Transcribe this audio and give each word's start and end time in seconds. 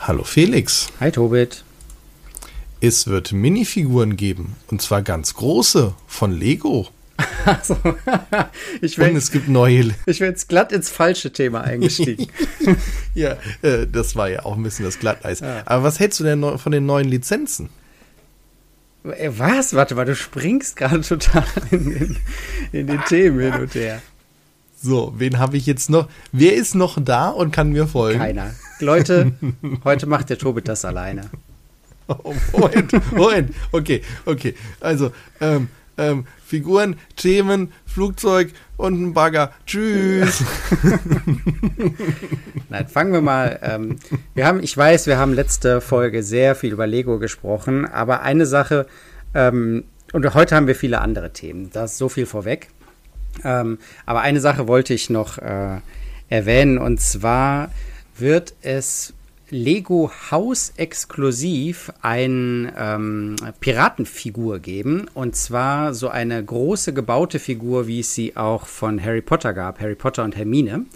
Hallo 0.00 0.24
Felix. 0.24 0.88
Hi 0.98 1.10
Tobit. 1.12 1.62
Es 2.80 3.06
wird 3.06 3.32
Minifiguren 3.32 4.16
geben. 4.16 4.56
Und 4.68 4.80
zwar 4.80 5.02
ganz 5.02 5.34
große 5.34 5.94
von 6.06 6.32
Lego. 6.32 6.88
Also, 7.44 7.76
ich 8.80 8.98
Und 8.98 9.16
es 9.16 9.30
gibt 9.30 9.48
neue. 9.48 9.94
Ich 10.06 10.20
wäre 10.20 10.30
jetzt 10.30 10.48
glatt 10.48 10.72
ins 10.72 10.90
falsche 10.90 11.32
Thema 11.32 11.62
eingestiegen. 11.62 12.28
ja, 13.14 13.36
äh, 13.62 13.86
das 13.86 14.16
war 14.16 14.28
ja 14.28 14.44
auch 14.44 14.56
ein 14.56 14.62
bisschen 14.62 14.84
das 14.86 14.98
Glatteis. 14.98 15.40
Ja. 15.40 15.62
Aber 15.66 15.82
was 15.82 16.00
hältst 16.00 16.20
du 16.20 16.24
denn 16.24 16.58
von 16.58 16.72
den 16.72 16.86
neuen 16.86 17.08
Lizenzen? 17.08 17.68
Äh, 19.04 19.30
was? 19.36 19.74
Warte 19.74 19.94
mal, 19.94 20.04
du 20.04 20.14
springst 20.14 20.76
gerade 20.76 21.00
total 21.02 21.44
in 21.70 21.90
den, 21.90 22.16
in 22.72 22.86
den 22.86 23.02
Themen 23.04 23.40
hin 23.40 23.54
und 23.54 23.74
her. 23.74 24.02
So, 24.82 25.12
wen 25.18 25.38
habe 25.38 25.58
ich 25.58 25.66
jetzt 25.66 25.90
noch? 25.90 26.08
Wer 26.32 26.54
ist 26.54 26.74
noch 26.74 26.98
da 27.02 27.28
und 27.28 27.52
kann 27.52 27.70
mir 27.70 27.86
folgen? 27.86 28.18
Keiner. 28.18 28.54
Leute, 28.78 29.32
heute 29.84 30.06
macht 30.06 30.30
der 30.30 30.38
Tobit 30.38 30.68
das 30.68 30.84
alleine. 30.84 31.22
Oh, 32.24 32.34
Moment, 32.50 33.12
Moment. 33.12 33.54
Okay, 33.70 34.02
okay. 34.24 34.56
Also, 34.80 35.12
ähm, 35.40 35.68
ähm, 35.96 36.26
Figuren, 36.44 36.96
Themen, 37.14 37.72
Flugzeug 37.86 38.50
und 38.76 39.00
ein 39.00 39.14
Bagger. 39.14 39.52
Tschüss. 39.64 40.42
Nein, 42.68 42.88
fangen 42.88 43.12
wir 43.12 43.20
mal. 43.20 43.60
Ähm, 43.62 44.00
wir 44.34 44.44
haben, 44.44 44.60
ich 44.60 44.76
weiß, 44.76 45.06
wir 45.06 45.18
haben 45.18 45.34
letzte 45.34 45.80
Folge 45.80 46.24
sehr 46.24 46.56
viel 46.56 46.72
über 46.72 46.88
Lego 46.88 47.20
gesprochen, 47.20 47.86
aber 47.86 48.22
eine 48.22 48.44
Sache, 48.44 48.88
ähm, 49.32 49.84
und 50.12 50.34
heute 50.34 50.56
haben 50.56 50.66
wir 50.66 50.74
viele 50.74 51.00
andere 51.00 51.32
Themen. 51.32 51.70
Da 51.72 51.84
ist 51.84 51.96
so 51.96 52.08
viel 52.08 52.26
vorweg. 52.26 52.70
Ähm, 53.44 53.78
aber 54.06 54.20
eine 54.20 54.40
Sache 54.40 54.68
wollte 54.68 54.94
ich 54.94 55.10
noch 55.10 55.38
äh, 55.38 55.78
erwähnen, 56.28 56.78
und 56.78 57.00
zwar 57.00 57.70
wird 58.16 58.54
es 58.62 59.14
Lego 59.50 60.12
Haus 60.30 60.72
exklusiv 60.76 61.92
eine 62.02 62.72
ähm, 62.78 63.36
Piratenfigur 63.60 64.60
geben. 64.60 65.06
Und 65.12 65.34
zwar 65.36 65.92
so 65.92 66.08
eine 66.08 66.42
große 66.42 66.92
gebaute 66.92 67.38
Figur, 67.38 67.86
wie 67.86 68.00
es 68.00 68.14
sie 68.14 68.36
auch 68.36 68.66
von 68.66 69.02
Harry 69.02 69.22
Potter 69.22 69.52
gab, 69.52 69.80
Harry 69.80 69.96
Potter 69.96 70.22
und 70.22 70.36
Hermine. 70.36 70.86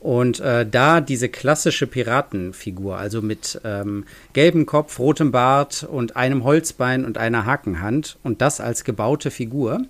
Und 0.00 0.38
äh, 0.38 0.64
da 0.64 1.00
diese 1.00 1.28
klassische 1.28 1.86
Piratenfigur, 1.88 2.96
also 2.96 3.20
mit 3.20 3.60
ähm, 3.64 4.04
gelbem 4.32 4.64
Kopf, 4.64 4.98
rotem 5.00 5.32
Bart 5.32 5.82
und 5.90 6.14
einem 6.14 6.44
Holzbein 6.44 7.04
und 7.04 7.18
einer 7.18 7.46
Hakenhand 7.46 8.16
und 8.22 8.40
das 8.40 8.60
als 8.60 8.84
gebaute 8.84 9.32
Figur. 9.32 9.82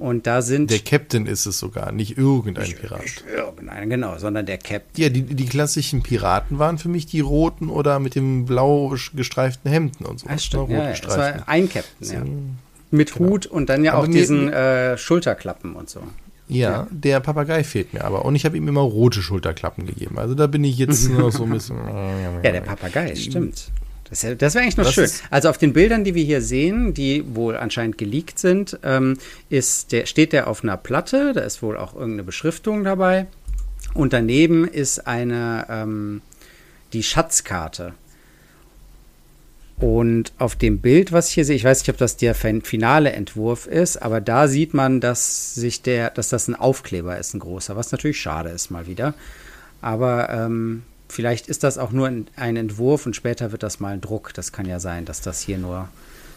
Und 0.00 0.26
da 0.26 0.40
sind. 0.40 0.70
Der 0.70 0.78
Captain 0.78 1.26
ist 1.26 1.44
es 1.44 1.58
sogar, 1.58 1.92
nicht 1.92 2.16
irgendein 2.16 2.64
nicht, 2.64 2.80
Pirat. 2.80 3.02
Nicht 3.02 3.22
irgendein, 3.30 3.90
genau, 3.90 4.16
sondern 4.16 4.46
der 4.46 4.56
Captain. 4.56 5.04
Ja, 5.04 5.10
die, 5.10 5.22
die 5.22 5.44
klassischen 5.44 6.02
Piraten 6.02 6.58
waren 6.58 6.78
für 6.78 6.88
mich 6.88 7.04
die 7.04 7.20
roten 7.20 7.68
oder 7.68 7.98
mit 7.98 8.14
dem 8.14 8.46
blau 8.46 8.96
gestreiften 9.14 9.70
Hemden 9.70 10.06
und 10.06 10.20
so. 10.20 10.26
Das 10.26 10.42
stimmt, 10.42 10.70
ja, 10.70 10.92
das 10.92 11.18
war 11.18 11.46
ein 11.46 11.68
Captain, 11.68 11.84
so, 12.00 12.14
ja. 12.14 12.22
Mit 12.90 13.12
genau. 13.12 13.28
Hut 13.28 13.44
und 13.46 13.68
dann 13.68 13.84
ja 13.84 13.92
aber 13.92 14.04
auch 14.04 14.08
diesen 14.08 14.50
äh, 14.50 14.96
Schulterklappen 14.96 15.74
und 15.74 15.90
so. 15.90 16.00
Ja, 16.48 16.70
ja, 16.70 16.86
der 16.90 17.20
Papagei 17.20 17.62
fehlt 17.62 17.92
mir 17.92 18.02
aber. 18.02 18.24
Und 18.24 18.34
ich 18.34 18.46
habe 18.46 18.56
ihm 18.56 18.66
immer 18.68 18.80
rote 18.80 19.20
Schulterklappen 19.20 19.86
gegeben. 19.86 20.18
Also 20.18 20.34
da 20.34 20.46
bin 20.46 20.64
ich 20.64 20.78
jetzt 20.78 21.10
noch 21.10 21.30
so 21.30 21.44
ein 21.44 21.50
bisschen. 21.50 21.76
ja, 22.42 22.52
der 22.52 22.62
Papagei, 22.62 23.14
stimmt. 23.16 23.70
Das, 24.10 24.26
das 24.38 24.54
wäre 24.54 24.64
eigentlich 24.64 24.76
noch 24.76 24.84
das 24.84 24.94
schön. 24.94 25.10
Also 25.30 25.48
auf 25.48 25.58
den 25.58 25.72
Bildern, 25.72 26.04
die 26.04 26.14
wir 26.14 26.24
hier 26.24 26.42
sehen, 26.42 26.94
die 26.94 27.24
wohl 27.34 27.56
anscheinend 27.56 27.96
geleakt 27.96 28.38
sind, 28.38 28.78
ähm, 28.82 29.16
ist 29.48 29.92
der, 29.92 30.06
steht 30.06 30.32
der 30.32 30.48
auf 30.48 30.62
einer 30.64 30.76
Platte, 30.76 31.32
da 31.32 31.40
ist 31.40 31.62
wohl 31.62 31.76
auch 31.76 31.94
irgendeine 31.94 32.24
Beschriftung 32.24 32.84
dabei. 32.84 33.26
Und 33.94 34.12
daneben 34.12 34.66
ist 34.66 35.06
eine 35.06 35.66
ähm, 35.68 36.22
die 36.92 37.02
Schatzkarte. 37.02 37.94
Und 39.78 40.32
auf 40.38 40.56
dem 40.56 40.80
Bild, 40.80 41.10
was 41.10 41.28
ich 41.28 41.34
hier 41.34 41.44
sehe, 41.46 41.56
ich 41.56 41.64
weiß 41.64 41.80
nicht, 41.80 41.88
ob 41.88 41.96
das 41.96 42.18
der 42.18 42.34
finale 42.34 43.12
Entwurf 43.12 43.66
ist, 43.66 43.96
aber 43.96 44.20
da 44.20 44.46
sieht 44.46 44.74
man, 44.74 45.00
dass 45.00 45.54
sich 45.54 45.80
der, 45.80 46.10
dass 46.10 46.28
das 46.28 46.48
ein 46.48 46.54
Aufkleber 46.54 47.16
ist, 47.16 47.32
ein 47.32 47.40
großer, 47.40 47.76
was 47.76 47.90
natürlich 47.90 48.20
schade 48.20 48.50
ist 48.50 48.70
mal 48.70 48.86
wieder. 48.86 49.14
Aber 49.80 50.28
ähm, 50.28 50.82
vielleicht 51.10 51.48
ist 51.48 51.64
das 51.64 51.78
auch 51.78 51.92
nur 51.92 52.06
ein 52.08 52.56
Entwurf 52.56 53.06
und 53.06 53.16
später 53.16 53.52
wird 53.52 53.62
das 53.62 53.80
mal 53.80 53.92
ein 53.92 54.00
Druck. 54.00 54.32
Das 54.34 54.52
kann 54.52 54.66
ja 54.66 54.80
sein, 54.80 55.04
dass 55.04 55.20
das 55.20 55.40
hier 55.40 55.58
nur 55.58 55.88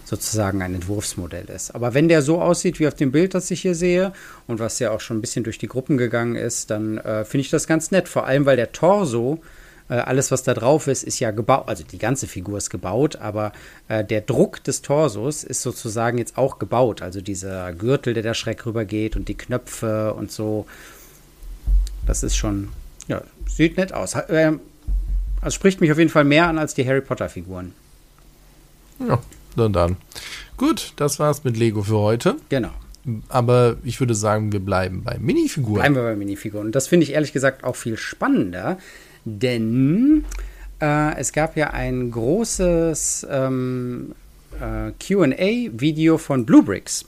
sozusagen 0.05 0.61
ein 0.61 0.75
Entwurfsmodell 0.75 1.49
ist. 1.49 1.73
Aber 1.73 1.93
wenn 1.93 2.07
der 2.07 2.21
so 2.21 2.41
aussieht 2.41 2.79
wie 2.79 2.87
auf 2.87 2.93
dem 2.93 3.11
Bild, 3.11 3.33
das 3.33 3.49
ich 3.51 3.61
hier 3.61 3.75
sehe 3.75 4.13
und 4.47 4.59
was 4.59 4.79
ja 4.79 4.91
auch 4.91 4.99
schon 4.99 5.17
ein 5.17 5.21
bisschen 5.21 5.43
durch 5.43 5.57
die 5.57 5.67
Gruppen 5.67 5.97
gegangen 5.97 6.35
ist, 6.35 6.69
dann 6.69 6.97
äh, 6.97 7.25
finde 7.25 7.41
ich 7.41 7.49
das 7.49 7.67
ganz 7.67 7.91
nett. 7.91 8.09
Vor 8.09 8.25
allem, 8.25 8.45
weil 8.45 8.57
der 8.57 8.71
Torso, 8.73 9.39
äh, 9.89 9.95
alles 9.95 10.29
was 10.31 10.43
da 10.43 10.53
drauf 10.53 10.87
ist, 10.87 11.03
ist 11.03 11.19
ja 11.19 11.31
gebaut, 11.31 11.63
also 11.67 11.83
die 11.83 11.97
ganze 11.97 12.27
Figur 12.27 12.57
ist 12.57 12.69
gebaut, 12.69 13.15
aber 13.15 13.53
äh, 13.87 14.03
der 14.03 14.21
Druck 14.21 14.63
des 14.63 14.81
Torsos 14.81 15.43
ist 15.43 15.61
sozusagen 15.61 16.17
jetzt 16.17 16.37
auch 16.37 16.59
gebaut. 16.59 17.01
Also 17.01 17.21
dieser 17.21 17.71
Gürtel, 17.73 18.13
der 18.13 18.23
da 18.23 18.33
schräg 18.33 18.65
rüber 18.65 18.85
geht 18.85 19.15
und 19.15 19.29
die 19.29 19.37
Knöpfe 19.37 20.13
und 20.13 20.31
so. 20.31 20.65
Das 22.05 22.21
ist 22.21 22.35
schon 22.35 22.67
ja, 23.07 23.21
sieht 23.47 23.77
nett 23.77 23.93
aus. 23.93 24.15
Ähm, 24.29 24.59
also 25.41 25.55
spricht 25.55 25.81
mich 25.81 25.91
auf 25.91 25.97
jeden 25.97 26.09
Fall 26.09 26.23
mehr 26.23 26.47
an 26.47 26.57
als 26.57 26.73
die 26.73 26.87
Harry 26.87 27.01
Potter-Figuren. 27.01 27.73
Ja, 28.99 29.19
dann 29.55 29.73
dann. 29.73 29.97
Gut, 30.57 30.93
das 30.95 31.19
war's 31.19 31.43
mit 31.43 31.57
Lego 31.57 31.83
für 31.83 31.97
heute. 31.97 32.35
Genau. 32.49 32.69
Aber 33.27 33.75
ich 33.83 33.99
würde 33.99 34.15
sagen, 34.15 34.53
wir 34.53 34.61
bleiben 34.61 35.03
bei 35.03 35.17
Minifiguren. 35.19 35.81
Bleiben 35.81 35.95
wir 35.95 36.03
bei 36.03 36.15
Minifiguren. 36.15 36.67
Und 36.67 36.75
das 36.75 36.87
finde 36.87 37.03
ich 37.03 37.11
ehrlich 37.11 37.33
gesagt 37.33 37.63
auch 37.63 37.75
viel 37.75 37.97
spannender, 37.97 38.77
denn 39.25 40.23
äh, 40.81 41.17
es 41.17 41.33
gab 41.33 41.57
ja 41.57 41.71
ein 41.71 42.11
großes 42.11 43.27
ähm, 43.29 44.15
äh, 44.59 44.91
QA-Video 44.99 46.17
von 46.17 46.45
Bluebricks. 46.45 47.05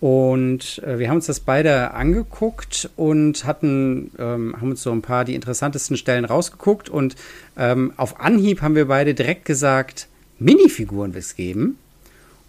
Und 0.00 0.80
äh, 0.84 0.98
wir 0.98 1.08
haben 1.08 1.16
uns 1.16 1.26
das 1.26 1.40
beide 1.40 1.92
angeguckt 1.92 2.88
und 2.96 3.44
hatten, 3.44 4.12
ähm, 4.18 4.54
haben 4.56 4.70
uns 4.70 4.82
so 4.82 4.92
ein 4.92 5.02
paar 5.02 5.24
die 5.24 5.34
interessantesten 5.34 5.96
Stellen 5.96 6.24
rausgeguckt 6.24 6.88
und 6.88 7.16
ähm, 7.56 7.92
auf 7.96 8.20
Anhieb 8.20 8.62
haben 8.62 8.76
wir 8.76 8.86
beide 8.86 9.14
direkt 9.14 9.44
gesagt, 9.44 10.06
Minifiguren 10.38 11.14
wird 11.14 11.24
es 11.24 11.34
geben. 11.34 11.78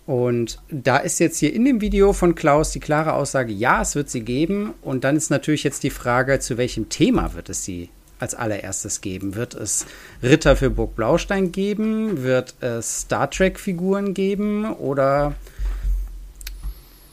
Und 0.06 0.60
da 0.70 0.98
ist 0.98 1.20
jetzt 1.20 1.38
hier 1.38 1.54
in 1.54 1.66
dem 1.66 1.82
Video 1.82 2.14
von 2.14 2.34
Klaus 2.34 2.72
die 2.72 2.80
klare 2.80 3.14
Aussage, 3.14 3.54
ja, 3.54 3.82
es 3.82 3.94
wird 3.94 4.10
sie 4.10 4.22
geben. 4.22 4.74
Und 4.82 5.04
dann 5.04 5.16
ist 5.16 5.30
natürlich 5.30 5.64
jetzt 5.64 5.84
die 5.84 5.92
Frage, 5.92 6.40
zu 6.40 6.58
welchem 6.58 6.90
Thema 6.90 7.36
wird 7.36 7.50
es 7.50 7.64
sie 7.64 7.90
als 8.18 8.34
allererstes 8.34 9.02
geben? 9.02 9.36
Wird 9.36 9.54
es 9.54 9.86
Ritter 10.24 10.56
für 10.56 10.70
Burg 10.70 10.96
Blaustein 10.96 11.52
geben? 11.52 12.24
Wird 12.24 12.56
es 12.60 13.02
Star 13.02 13.30
Trek-Figuren 13.30 14.16
geben? 14.16 14.66
Oder 14.66 15.36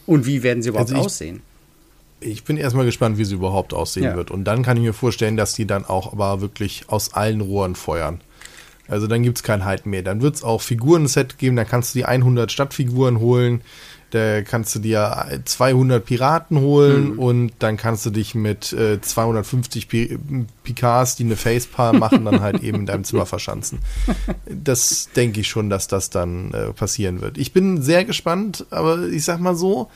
und 0.06 0.27
wie 0.27 0.43
werden 0.43 0.62
sie 0.62 0.71
überhaupt 0.71 0.91
also 0.91 1.00
ich, 1.00 1.06
aussehen? 1.06 1.43
Ich 2.21 2.44
bin 2.44 2.56
erstmal 2.56 2.84
gespannt, 2.84 3.19
wie 3.19 3.25
sie 3.25 3.34
überhaupt 3.34 3.75
aussehen 3.75 4.05
ja. 4.05 4.17
wird. 4.17 4.31
Und 4.31 4.44
dann 4.44 4.62
kann 4.62 4.77
ich 4.77 4.83
mir 4.83 4.93
vorstellen, 4.93 5.37
dass 5.37 5.55
die 5.55 5.67
dann 5.67 5.84
auch 5.84 6.12
aber 6.12 6.41
wirklich 6.41 6.84
aus 6.89 7.12
allen 7.12 7.41
Rohren 7.41 7.75
feuern. 7.75 8.21
Also 8.89 9.06
dann 9.06 9.22
gibt 9.22 9.39
es 9.39 9.43
kein 9.43 9.65
Halt 9.65 9.87
mehr. 9.87 10.03
Dann 10.03 10.22
wird 10.22 10.37
es 10.37 10.43
auch 10.43 10.62
Figuren-Set 10.62 11.39
geben, 11.39 11.56
dann 11.56 11.66
kannst 11.66 11.95
du 11.95 11.99
die 11.99 12.05
100 12.05 12.50
Stadtfiguren 12.50 13.19
holen, 13.19 13.62
da 14.11 14.43
kannst 14.43 14.75
du 14.75 14.78
dir 14.78 15.41
200 15.44 16.05
Piraten 16.05 16.61
holen 16.61 17.15
mhm. 17.15 17.19
und 17.19 17.53
dann 17.59 17.77
kannst 17.77 18.06
du 18.06 18.11
dich 18.11 18.34
mit 18.34 18.72
äh, 18.72 19.00
250 19.00 19.89
P 19.89 20.19
Picards, 20.62 21.17
die 21.17 21.25
eine 21.25 21.37
Facepalm 21.37 21.99
machen, 21.99 22.25
dann 22.25 22.41
halt 22.41 22.62
eben 22.62 22.81
in 22.81 22.87
deinem 22.87 23.05
Zimmer 23.05 23.27
verschanzen. 23.27 23.81
Das 24.47 25.09
denke 25.15 25.41
ich 25.41 25.49
schon, 25.49 25.71
dass 25.71 25.89
das 25.89 26.11
dann 26.11 26.53
äh, 26.53 26.72
passieren 26.72 27.21
wird. 27.21 27.39
Ich 27.39 27.53
bin 27.53 27.83
sehr 27.83 28.05
gespannt, 28.05 28.66
aber 28.71 29.06
ich 29.09 29.25
sag 29.25 29.41
mal 29.41 29.56
so, 29.56 29.91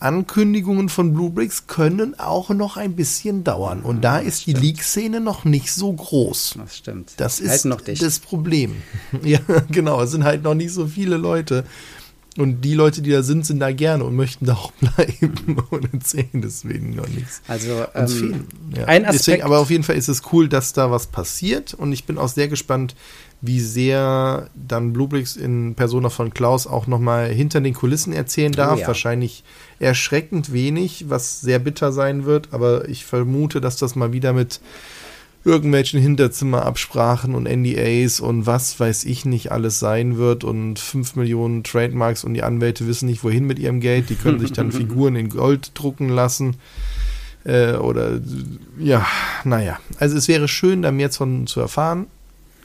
Ankündigungen 0.00 0.88
von 0.88 1.12
Bluebricks 1.12 1.66
können 1.66 2.18
auch 2.18 2.48
noch 2.48 2.78
ein 2.78 2.96
bisschen 2.96 3.44
dauern. 3.44 3.82
Und 3.82 4.02
da 4.02 4.18
ist 4.18 4.46
die 4.46 4.54
Leak-Szene 4.54 5.20
noch 5.20 5.44
nicht 5.44 5.72
so 5.72 5.92
groß. 5.92 6.54
Das 6.58 6.76
stimmt. 6.76 7.12
Das 7.18 7.38
ist 7.38 7.64
halt 7.66 8.02
das 8.02 8.18
Problem. 8.18 8.76
ja, 9.22 9.40
genau. 9.70 10.00
Es 10.02 10.10
sind 10.10 10.24
halt 10.24 10.42
noch 10.42 10.54
nicht 10.54 10.72
so 10.72 10.86
viele 10.86 11.18
Leute. 11.18 11.64
Und 12.40 12.62
die 12.62 12.74
Leute, 12.74 13.02
die 13.02 13.10
da 13.10 13.22
sind, 13.22 13.44
sind 13.44 13.60
da 13.60 13.70
gerne 13.70 14.02
und 14.04 14.16
möchten 14.16 14.46
da 14.46 14.54
auch 14.54 14.72
bleiben 14.80 15.58
und 15.70 15.92
erzählen 15.92 16.28
deswegen 16.34 16.96
noch 16.96 17.08
nichts. 17.08 17.42
Also 17.46 17.84
ähm, 17.94 18.46
ja. 18.74 18.86
ein 18.86 19.04
Aspekt. 19.04 19.26
Deswegen, 19.26 19.42
aber 19.42 19.58
auf 19.58 19.70
jeden 19.70 19.84
Fall 19.84 19.96
ist 19.96 20.08
es 20.08 20.22
cool, 20.32 20.48
dass 20.48 20.72
da 20.72 20.90
was 20.90 21.08
passiert 21.08 21.74
und 21.74 21.92
ich 21.92 22.04
bin 22.04 22.16
auch 22.16 22.28
sehr 22.28 22.48
gespannt, 22.48 22.94
wie 23.42 23.60
sehr 23.60 24.48
dann 24.54 24.92
Bluebricks 24.92 25.36
in 25.36 25.74
Persona 25.74 26.10
von 26.10 26.32
Klaus 26.32 26.66
auch 26.66 26.86
nochmal 26.86 27.28
hinter 27.28 27.60
den 27.60 27.74
Kulissen 27.74 28.12
erzählen 28.12 28.52
darf. 28.52 28.78
Oh, 28.78 28.80
ja. 28.80 28.86
Wahrscheinlich 28.86 29.44
erschreckend 29.78 30.52
wenig, 30.52 31.06
was 31.08 31.40
sehr 31.40 31.58
bitter 31.58 31.92
sein 31.92 32.24
wird, 32.24 32.48
aber 32.52 32.88
ich 32.88 33.04
vermute, 33.04 33.60
dass 33.60 33.76
das 33.76 33.96
mal 33.96 34.12
wieder 34.12 34.32
mit 34.32 34.60
irgendwelchen 35.44 36.00
Hinterzimmerabsprachen 36.00 37.34
und 37.34 37.44
NDAs 37.48 38.20
und 38.20 38.46
was 38.46 38.78
weiß 38.78 39.04
ich 39.04 39.24
nicht 39.24 39.52
alles 39.52 39.78
sein 39.78 40.16
wird 40.18 40.44
und 40.44 40.78
5 40.78 41.16
Millionen 41.16 41.64
Trademarks 41.64 42.24
und 42.24 42.34
die 42.34 42.42
Anwälte 42.42 42.86
wissen 42.86 43.06
nicht, 43.06 43.24
wohin 43.24 43.46
mit 43.46 43.58
ihrem 43.58 43.80
Geld. 43.80 44.10
Die 44.10 44.16
können 44.16 44.38
sich 44.40 44.52
dann 44.52 44.72
Figuren 44.72 45.16
in 45.16 45.30
Gold 45.30 45.72
drucken 45.74 46.08
lassen. 46.10 46.56
Äh, 47.44 47.72
oder 47.74 48.20
ja, 48.78 49.06
naja. 49.44 49.78
Also 49.98 50.16
es 50.18 50.28
wäre 50.28 50.46
schön, 50.46 50.82
da 50.82 50.90
mehr 50.90 51.10
von 51.10 51.46
zu 51.46 51.60
erfahren. 51.60 52.06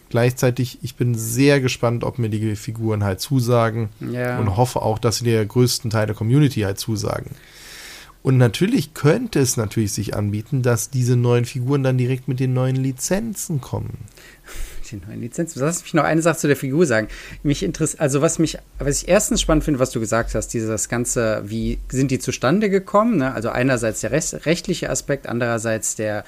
Gleichzeitig, 0.10 0.80
ich 0.82 0.96
bin 0.96 1.16
sehr 1.16 1.62
gespannt, 1.62 2.04
ob 2.04 2.20
mir 2.20 2.30
die 2.30 2.56
Figuren 2.56 3.04
halt 3.04 3.20
zusagen 3.22 3.90
Ja. 4.12 4.38
und 4.40 4.56
hoffe 4.56 4.82
auch, 4.82 5.00
dass 5.00 5.18
sie 5.18 5.26
der 5.26 5.46
größten 5.46 5.90
Teil 5.92 6.08
der 6.08 6.16
Community 6.16 6.62
halt 6.62 6.78
zusagen. 6.80 7.32
Und 8.26 8.38
natürlich 8.38 8.96
könnte 8.96 9.40
es 9.40 9.56
natürlich 9.56 9.94
sich 9.94 10.16
anbieten, 10.16 10.64
dass 10.64 10.90
diese 10.90 11.16
neuen 11.16 11.46
Figuren 11.46 11.84
dann 11.84 12.00
direkt 12.00 12.28
mit 12.28 12.40
den 12.40 12.54
neuen 12.54 12.76
Lizenzen 12.76 13.62
kommen. 13.62 14.00
Die 14.90 14.96
neuen 14.96 15.22
Lizenzen. 15.22 15.60
Lass 15.60 15.84
mich 15.84 15.94
noch 15.94 16.06
eine 16.06 16.24
Sache 16.24 16.40
zu 16.40 16.48
der 16.48 16.56
Figur 16.56 16.88
sagen. 16.88 17.08
Mich 17.44 17.62
interessiert, 17.62 18.02
also 18.02 18.24
was 18.24 18.40
mich, 18.40 18.58
was 18.80 19.04
ich 19.04 19.10
erstens 19.10 19.42
spannend 19.42 19.64
finde, 19.64 19.80
was 19.80 19.92
du 19.92 20.00
gesagt 20.00 20.34
hast, 20.34 20.48
dieses 20.56 20.90
ganze, 20.90 21.44
wie 21.46 21.78
sind 21.90 22.10
die 22.10 22.18
zustande 22.18 22.72
gekommen? 22.72 23.18
Ne? 23.18 23.32
Also 23.32 23.50
einerseits 23.50 24.02
der 24.02 24.12
rechtliche 24.12 24.90
Aspekt, 24.90 25.28
andererseits 25.28 25.96
der, 25.96 26.26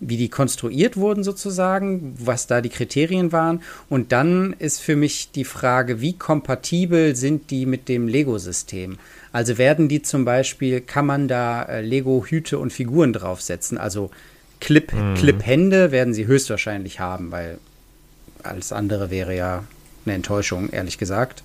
wie 0.00 0.16
die 0.16 0.30
konstruiert 0.30 0.96
wurden 0.96 1.24
sozusagen, 1.24 2.14
was 2.18 2.46
da 2.46 2.62
die 2.62 2.70
Kriterien 2.70 3.32
waren. 3.32 3.60
Und 3.90 4.12
dann 4.12 4.54
ist 4.58 4.80
für 4.80 4.96
mich 4.96 5.30
die 5.30 5.44
Frage, 5.44 6.00
wie 6.00 6.14
kompatibel 6.14 7.14
sind 7.16 7.50
die 7.50 7.66
mit 7.66 7.90
dem 7.90 8.08
Lego-System? 8.08 8.96
Also 9.34 9.58
werden 9.58 9.88
die 9.88 10.00
zum 10.00 10.24
Beispiel, 10.24 10.80
kann 10.80 11.06
man 11.06 11.26
da 11.26 11.64
äh, 11.64 11.80
Lego-Hüte 11.80 12.56
und 12.56 12.72
Figuren 12.72 13.12
draufsetzen? 13.12 13.78
Also 13.78 14.12
Clip, 14.60 14.92
Clip-Hände 15.16 15.90
werden 15.90 16.14
sie 16.14 16.28
höchstwahrscheinlich 16.28 17.00
haben, 17.00 17.32
weil 17.32 17.58
alles 18.44 18.70
andere 18.70 19.10
wäre 19.10 19.34
ja 19.34 19.64
eine 20.06 20.14
Enttäuschung, 20.14 20.70
ehrlich 20.70 20.98
gesagt. 20.98 21.42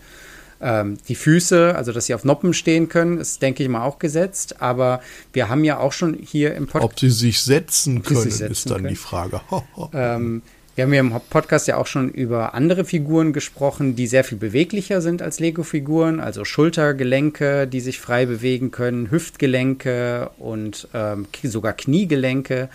Ähm, 0.62 1.00
die 1.08 1.16
Füße, 1.16 1.74
also 1.76 1.92
dass 1.92 2.06
sie 2.06 2.14
auf 2.14 2.24
Noppen 2.24 2.54
stehen 2.54 2.90
können, 2.90 3.18
ist, 3.18 3.42
denke 3.42 3.64
ich 3.64 3.70
mal, 3.70 3.84
auch 3.84 3.98
gesetzt. 3.98 4.62
Aber 4.62 5.02
wir 5.34 5.50
haben 5.50 5.64
ja 5.64 5.80
auch 5.80 5.92
schon 5.92 6.14
hier 6.14 6.54
im 6.54 6.68
Podcast. 6.68 6.92
Ob 6.94 7.00
sie 7.00 7.10
sich 7.10 7.42
setzen 7.42 8.04
können, 8.04 8.22
sich 8.22 8.36
setzen 8.36 8.52
ist 8.52 8.70
dann 8.70 8.84
können. 8.84 8.90
die 8.90 8.98
Frage. 8.98 9.42
Ähm, 9.94 10.44
wir 10.80 10.84
haben 10.86 10.94
ja 10.94 11.02
im 11.02 11.22
Podcast 11.30 11.68
ja 11.68 11.76
auch 11.76 11.88
schon 11.88 12.08
über 12.10 12.54
andere 12.54 12.86
Figuren 12.86 13.34
gesprochen, 13.34 13.98
die 13.98 14.08
sehr 14.08 14.24
viel 14.24 14.38
beweglicher 14.38 15.02
sind 15.02 15.22
als 15.22 15.42
Lego-Figuren, 15.42 16.22
also 16.22 16.46
Schultergelenke, 16.46 17.68
die 17.68 17.82
sich 17.82 18.00
frei 18.00 18.26
bewegen 18.26 18.72
können, 18.72 19.12
Hüftgelenke 19.12 20.30
und 20.38 20.88
ähm, 20.94 21.28
sogar 21.44 21.74
Kniegelenke. 21.74 22.70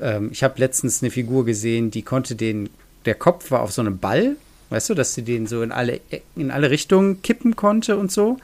Ähm, 0.00 0.30
ich 0.32 0.42
habe 0.42 0.54
letztens 0.56 1.02
eine 1.02 1.10
Figur 1.10 1.44
gesehen, 1.44 1.90
die 1.90 2.00
konnte 2.00 2.34
den, 2.34 2.70
der 3.04 3.14
Kopf 3.14 3.50
war 3.50 3.60
auf 3.60 3.72
so 3.72 3.82
einem 3.82 3.98
Ball, 3.98 4.36
weißt 4.70 4.88
du, 4.88 4.94
dass 4.94 5.12
sie 5.12 5.22
den 5.22 5.46
so 5.46 5.62
in 5.62 5.70
alle, 5.70 6.00
in 6.36 6.50
alle 6.50 6.70
Richtungen 6.70 7.20
kippen 7.20 7.56
konnte 7.56 7.98
und 7.98 8.10
so. 8.10 8.38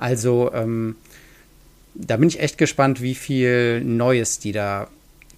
Also 0.00 0.50
ähm, 0.52 0.96
da 1.94 2.16
bin 2.16 2.26
ich 2.26 2.40
echt 2.40 2.58
gespannt, 2.58 3.00
wie 3.02 3.14
viel 3.14 3.84
Neues 3.84 4.40
die 4.40 4.50
da 4.50 4.88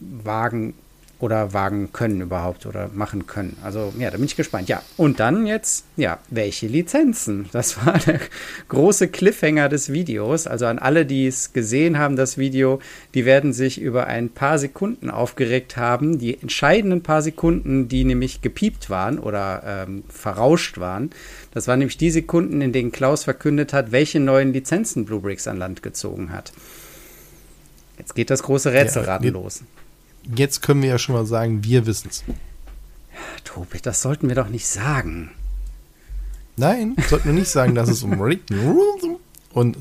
wagen 0.01 0.73
oder 1.21 1.53
wagen 1.53 1.93
können 1.93 2.21
überhaupt 2.21 2.67
oder 2.67 2.91
machen 2.93 3.27
können. 3.27 3.57
Also 3.63 3.93
ja, 3.99 4.11
da 4.11 4.17
bin 4.17 4.27
ich 4.27 4.37
gespannt. 4.37 4.69
Ja, 4.69 4.83
und 4.97 5.21
dann 5.21 5.47
jetzt, 5.47 5.87
ja, 5.97 6.19
welche 6.31 6.67
Lizenzen? 6.67 7.49
Das 7.53 7.77
war 7.87 7.99
der 7.99 8.21
große 8.69 9.09
Cliffhanger 9.09 9.69
des 9.69 9.93
Videos. 9.93 10.47
Also 10.47 10.67
an 10.67 10.79
alle, 10.79 11.07
die 11.07 11.27
es 11.27 11.53
gesehen 11.53 11.99
haben, 11.99 12.17
das 12.17 12.37
Video, 12.37 12.81
die 13.15 13.25
werden 13.25 13.53
sich 13.53 13.81
über 13.81 14.07
ein 14.07 14.29
paar 14.29 14.59
Sekunden 14.59 15.09
aufgeregt 15.09 15.77
haben. 15.77 16.19
Die 16.19 16.41
entscheidenden 16.41 17.03
paar 17.03 17.23
Sekunden, 17.23 17.89
die 17.89 18.05
nämlich 18.05 18.43
gepiept 18.43 18.91
waren 18.91 19.19
oder 19.19 19.63
ähm, 19.87 20.05
verrauscht 20.09 20.79
waren. 20.79 21.11
Das 21.53 21.69
waren 21.69 21.79
nämlich 21.79 21.97
die 21.97 22.11
Sekunden, 22.11 22.61
in 22.61 22.73
denen 22.73 22.93
Klaus 22.93 23.25
verkündet 23.25 23.73
hat, 23.73 23.93
welche 23.93 24.21
neuen 24.21 24.53
Lizenzen 24.53 25.05
Bluebricks 25.05 25.47
an 25.47 25.57
Land 25.57 25.83
gezogen 25.83 26.33
hat. 26.33 26.53
Jetzt 27.99 28.15
geht 28.15 28.31
das 28.31 28.43
große 28.43 28.73
Rätselraten 28.73 29.27
Ja, 29.27 29.33
los. 29.33 29.63
Jetzt 30.35 30.63
können 30.63 30.83
wir 30.83 30.89
ja 30.91 30.99
schon 30.99 31.15
mal 31.15 31.27
sagen, 31.27 31.65
wir 31.65 31.87
wissen 31.87 32.09
es. 32.11 32.25
Tobi, 33.45 33.79
das 33.81 34.03
sollten 34.03 34.29
wir 34.29 34.35
doch 34.35 34.49
nicht 34.49 34.67
sagen. 34.67 35.31
Nein, 36.57 36.97
sollten 37.09 37.27
wir 37.27 37.33
nicht 37.33 37.51
sagen, 37.51 37.75
dass 37.75 37.89
es 37.89 38.03
um 38.03 38.21
und 39.53 39.77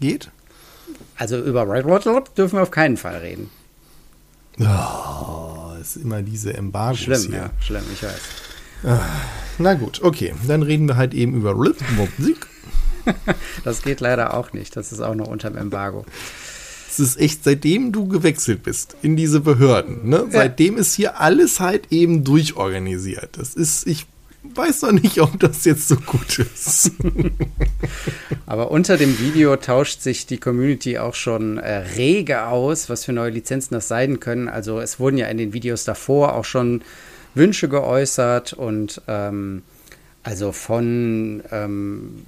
geht. 0.00 0.30
Also 1.16 1.38
über 1.38 1.68
Red 1.68 1.84
Road 1.84 2.36
dürfen 2.36 2.56
wir 2.56 2.62
auf 2.62 2.70
keinen 2.70 2.96
Fall 2.96 3.16
reden. 3.16 3.50
Oh, 4.58 5.72
ist 5.80 5.96
immer 5.96 6.22
diese 6.22 6.54
Embargos 6.54 7.00
Schlimm, 7.00 7.22
hier. 7.22 7.36
ja, 7.36 7.50
schlimm, 7.60 7.84
ich 7.92 8.02
weiß. 8.02 8.20
Na 9.58 9.74
gut, 9.74 10.02
okay. 10.02 10.34
Dann 10.46 10.62
reden 10.62 10.88
wir 10.88 10.96
halt 10.96 11.14
eben 11.14 11.34
über 11.34 11.54
Musik. 11.54 12.46
Das 13.64 13.82
geht 13.82 14.00
leider 14.00 14.34
auch 14.34 14.52
nicht. 14.52 14.76
Das 14.76 14.92
ist 14.92 15.00
auch 15.00 15.16
noch 15.16 15.26
unterm 15.26 15.56
Embargo. 15.56 16.04
Es 16.92 17.00
ist 17.00 17.18
echt, 17.18 17.44
seitdem 17.44 17.90
du 17.90 18.06
gewechselt 18.06 18.62
bist 18.62 18.96
in 19.00 19.16
diese 19.16 19.40
Behörden, 19.40 20.10
ne? 20.10 20.26
Seitdem 20.30 20.76
ist 20.76 20.92
hier 20.92 21.18
alles 21.22 21.58
halt 21.58 21.90
eben 21.90 22.22
durchorganisiert. 22.22 23.30
Das 23.38 23.54
ist, 23.54 23.86
ich 23.86 24.04
weiß 24.42 24.82
noch 24.82 24.92
nicht, 24.92 25.18
ob 25.22 25.40
das 25.40 25.64
jetzt 25.64 25.88
so 25.88 25.96
gut 25.96 26.38
ist. 26.38 26.90
Aber 28.46 28.70
unter 28.70 28.98
dem 28.98 29.18
Video 29.18 29.56
tauscht 29.56 30.02
sich 30.02 30.26
die 30.26 30.36
Community 30.36 30.98
auch 30.98 31.14
schon 31.14 31.56
äh, 31.56 31.76
rege 31.96 32.44
aus, 32.44 32.90
was 32.90 33.06
für 33.06 33.14
neue 33.14 33.30
Lizenzen 33.30 33.72
das 33.72 33.88
sein 33.88 34.20
können. 34.20 34.50
Also 34.50 34.78
es 34.78 35.00
wurden 35.00 35.16
ja 35.16 35.28
in 35.28 35.38
den 35.38 35.54
Videos 35.54 35.84
davor 35.84 36.34
auch 36.34 36.44
schon 36.44 36.82
Wünsche 37.34 37.70
geäußert 37.70 38.52
und 38.52 39.00
ähm, 39.08 39.62
also 40.22 40.52
von 40.52 41.42
ähm, 41.50 42.24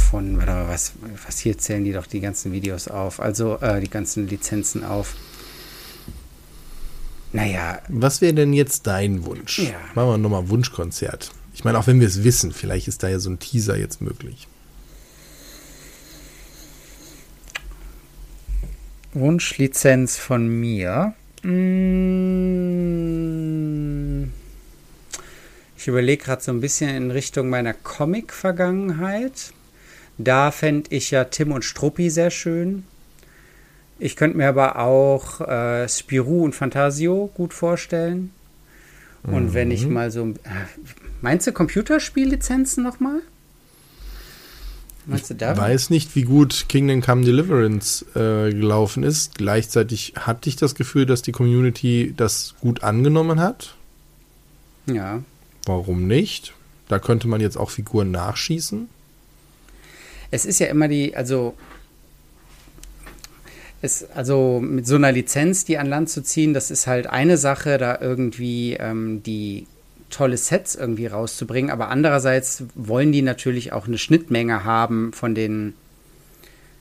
von 0.00 0.36
warte 0.38 0.52
mal, 0.52 0.68
was 0.68 0.92
was 1.26 1.38
hier 1.38 1.58
zählen 1.58 1.84
die 1.84 1.92
doch 1.92 2.06
die 2.06 2.20
ganzen 2.20 2.52
Videos 2.52 2.88
auf, 2.88 3.20
also 3.20 3.58
äh, 3.60 3.80
die 3.80 3.90
ganzen 3.90 4.28
Lizenzen 4.28 4.84
auf. 4.84 5.14
Naja, 7.32 7.80
Was 7.88 8.20
wäre 8.20 8.34
denn 8.34 8.52
jetzt 8.52 8.86
dein 8.86 9.24
Wunsch? 9.26 9.58
Ja. 9.58 9.74
Machen 9.94 10.08
wir 10.08 10.18
nochmal 10.18 10.48
Wunschkonzert. 10.48 11.32
Ich 11.54 11.64
meine, 11.64 11.78
auch 11.78 11.86
wenn 11.86 12.00
wir 12.00 12.06
es 12.06 12.24
wissen, 12.24 12.52
vielleicht 12.52 12.88
ist 12.88 13.02
da 13.02 13.08
ja 13.08 13.18
so 13.18 13.30
ein 13.30 13.38
Teaser 13.38 13.76
jetzt 13.76 14.00
möglich. 14.00 14.46
Wunschlizenz 19.12 20.16
von 20.16 20.48
mir. 20.48 21.14
Mm. 21.42 22.66
Ich 25.78 25.88
überlege 25.88 26.24
gerade 26.24 26.42
so 26.42 26.52
ein 26.52 26.60
bisschen 26.60 26.94
in 26.94 27.10
Richtung 27.10 27.48
meiner 27.48 27.72
Comic-Vergangenheit. 27.72 29.52
Da 30.18 30.50
fände 30.50 30.90
ich 30.94 31.10
ja 31.10 31.24
Tim 31.24 31.52
und 31.52 31.64
Struppi 31.64 32.10
sehr 32.10 32.30
schön. 32.30 32.84
Ich 33.98 34.16
könnte 34.16 34.36
mir 34.36 34.48
aber 34.48 34.78
auch 34.78 35.40
äh, 35.40 35.88
Spirou 35.88 36.44
und 36.44 36.54
Fantasio 36.54 37.30
gut 37.34 37.54
vorstellen. 37.54 38.30
Und 39.22 39.54
wenn 39.54 39.70
ich 39.70 39.86
mal 39.86 40.10
so. 40.10 40.28
Äh, 40.28 40.34
meinst 41.20 41.46
du 41.46 41.52
Computerspiellizenzen 41.52 42.84
nochmal? 42.84 43.20
Meinst 45.06 45.30
du 45.30 45.34
da? 45.34 45.56
Weiß 45.56 45.90
nicht, 45.90 46.14
wie 46.14 46.22
gut 46.22 46.66
Kingdom 46.68 47.00
Come 47.00 47.24
Deliverance 47.24 48.04
äh, 48.14 48.52
gelaufen 48.52 49.02
ist. 49.02 49.36
Gleichzeitig 49.36 50.14
hatte 50.16 50.48
ich 50.48 50.56
das 50.56 50.74
Gefühl, 50.74 51.06
dass 51.06 51.22
die 51.22 51.32
Community 51.32 52.14
das 52.16 52.54
gut 52.60 52.82
angenommen 52.82 53.40
hat. 53.40 53.74
Ja. 54.86 55.22
Warum 55.64 56.06
nicht? 56.06 56.54
Da 56.88 56.98
könnte 56.98 57.26
man 57.28 57.40
jetzt 57.40 57.56
auch 57.56 57.70
Figuren 57.70 58.12
nachschießen. 58.12 58.88
Es 60.36 60.44
ist 60.44 60.58
ja 60.58 60.66
immer 60.66 60.86
die, 60.88 61.16
also 61.16 61.54
es, 63.82 64.04
also 64.14 64.60
mit 64.62 64.86
so 64.86 64.94
einer 64.96 65.12
Lizenz, 65.12 65.64
die 65.64 65.78
an 65.78 65.86
Land 65.86 66.10
zu 66.10 66.22
ziehen, 66.22 66.54
das 66.54 66.70
ist 66.70 66.86
halt 66.86 67.06
eine 67.06 67.36
Sache, 67.36 67.78
da 67.78 67.98
irgendwie 68.00 68.74
ähm, 68.74 69.22
die 69.22 69.66
tolle 70.10 70.36
Sets 70.36 70.74
irgendwie 70.76 71.06
rauszubringen, 71.06 71.70
aber 71.70 71.88
andererseits 71.88 72.64
wollen 72.74 73.12
die 73.12 73.22
natürlich 73.22 73.72
auch 73.72 73.86
eine 73.86 73.98
Schnittmenge 73.98 74.64
haben 74.64 75.12
von 75.12 75.34
den 75.34 75.74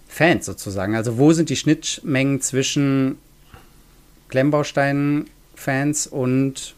Fans 0.07 0.45
sozusagen. 0.45 0.95
Also 0.95 1.17
wo 1.17 1.33
sind 1.33 1.49
die 1.49 1.55
Schnittmengen 1.55 2.39
zwischen 2.41 3.17
Klemmbausteinen-Fans 4.29 6.07
und 6.07 6.75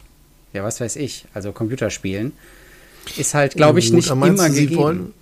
ja, 0.53 0.63
was 0.63 0.79
weiß 0.79 0.95
ich, 0.95 1.25
also 1.33 1.51
Computerspielen? 1.51 2.31
Ist 3.17 3.33
halt, 3.33 3.55
glaube 3.55 3.79
ich, 3.79 3.87
Gut, 3.87 3.95
nicht 3.95 4.09
immer 4.09 4.49
gegeben. 4.49 4.75
wollen- 4.75 5.13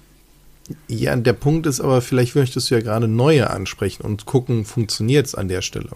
Ja, 0.88 1.16
der 1.16 1.34
Punkt 1.34 1.68
ist 1.68 1.80
aber, 1.80 2.02
vielleicht 2.02 2.36
möchtest 2.36 2.70
du 2.72 2.76
ja 2.76 2.82
gerade 2.82 3.08
neue 3.08 3.50
ansprechen 3.50 4.04
und 4.04 4.26
gucken, 4.26 4.66
funktioniert 4.66 5.28
es 5.28 5.36
an 5.36 5.48
der 5.48 5.62
Stelle. 5.62 5.90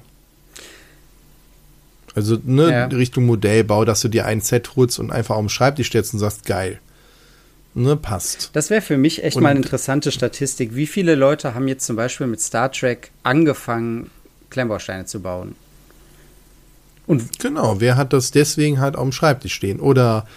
Also, 2.15 2.37
ne, 2.43 2.71
Ja. 2.71 2.85
Richtung 2.85 3.25
Modellbau, 3.25 3.85
dass 3.85 4.01
du 4.01 4.07
dir 4.09 4.25
ein 4.25 4.41
Set 4.41 4.75
holst 4.75 4.99
und 4.99 5.11
einfach 5.11 5.35
auf 5.35 5.41
den 5.41 5.49
Schreibtisch 5.49 5.87
stellst 5.87 6.13
und 6.13 6.19
sagst, 6.19 6.45
geil. 6.45 6.79
Ne, 7.75 7.95
passt. 7.95 8.49
Das 8.53 8.69
wäre 8.71 8.81
für 8.81 8.97
mich 8.97 9.23
echt 9.23 9.37
Und- 9.37 9.43
mal 9.43 9.49
eine 9.49 9.59
interessante 9.59 10.11
Statistik. 10.11 10.75
Wie 10.75 10.87
viele 10.87 11.15
Leute 11.15 11.53
haben 11.53 11.67
jetzt 11.67 11.85
zum 11.85 11.95
Beispiel 11.95 12.25
mit 12.27 12.41
Star 12.41 12.71
Trek 12.71 13.11
angefangen, 13.23 14.09
Klemmbausteine 14.49 15.05
zu 15.05 15.19
bauen? 15.21 15.55
Und 17.05 17.39
Genau, 17.39 17.79
wer 17.79 17.95
hat 17.95 18.11
das 18.13 18.31
deswegen 18.31 18.79
halt 18.79 18.95
auf 18.95 19.03
dem 19.03 19.11
Schreibtisch 19.11 19.53
stehen? 19.53 19.79
Oder 19.79 20.27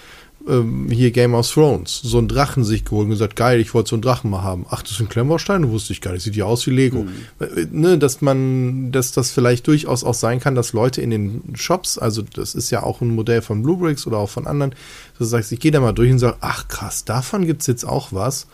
ähm, 0.49 0.88
hier 0.90 1.11
Game 1.11 1.34
of 1.34 1.50
Thrones, 1.50 2.00
so 2.02 2.18
einen 2.18 2.28
Drachen 2.28 2.64
sich 2.64 2.84
geholt 2.84 3.04
und 3.04 3.11
gesagt, 3.11 3.37
geil, 3.37 3.61
ich 3.61 3.75
wollte 3.75 3.90
so 3.90 3.96
einen 3.96 4.02
Drachen 4.02 4.30
mal 4.30 4.42
haben. 4.42 4.66
Ach, 4.70 4.82
das 4.82 4.96
sind 4.96 5.11
Klemmbausteine? 5.11 5.70
Wusste 5.70 5.92
ich 5.92 6.00
gar 6.00 6.12
nicht. 6.12 6.22
Sieht 6.22 6.37
ja 6.37 6.44
aus 6.44 6.66
wie 6.66 6.70
Lego. 6.70 7.04
Mhm. 7.04 7.68
Ne, 7.70 7.99
dass 7.99 8.20
man, 8.20 8.92
dass 8.92 9.12
das 9.12 9.30
vielleicht 9.30 9.66
durchaus 9.66 10.04
auch 10.04 10.14
sein 10.14 10.40
kann, 10.40 10.54
dass 10.54 10.72
Leute 10.72 11.00
in 11.00 11.11
den 11.11 11.42
Shops, 11.54 11.99
also 11.99 12.22
das 12.22 12.54
ist 12.54 12.70
ja 12.70 12.82
auch 12.82 13.00
ein 13.00 13.14
Modell 13.14 13.42
von 13.42 13.62
Bluebricks 13.62 14.06
oder 14.06 14.18
auch 14.18 14.30
von 14.30 14.46
anderen, 14.46 14.70
dass 14.70 15.18
du 15.18 15.25
sagst, 15.25 15.52
ich 15.52 15.61
gehe 15.61 15.70
da 15.70 15.80
mal 15.80 15.92
durch 15.92 16.11
und 16.11 16.18
sage, 16.18 16.37
ach 16.40 16.68
krass, 16.68 17.04
davon 17.04 17.46
gibt's 17.46 17.66
jetzt 17.66 17.84
auch 17.84 18.12
was 18.12 18.46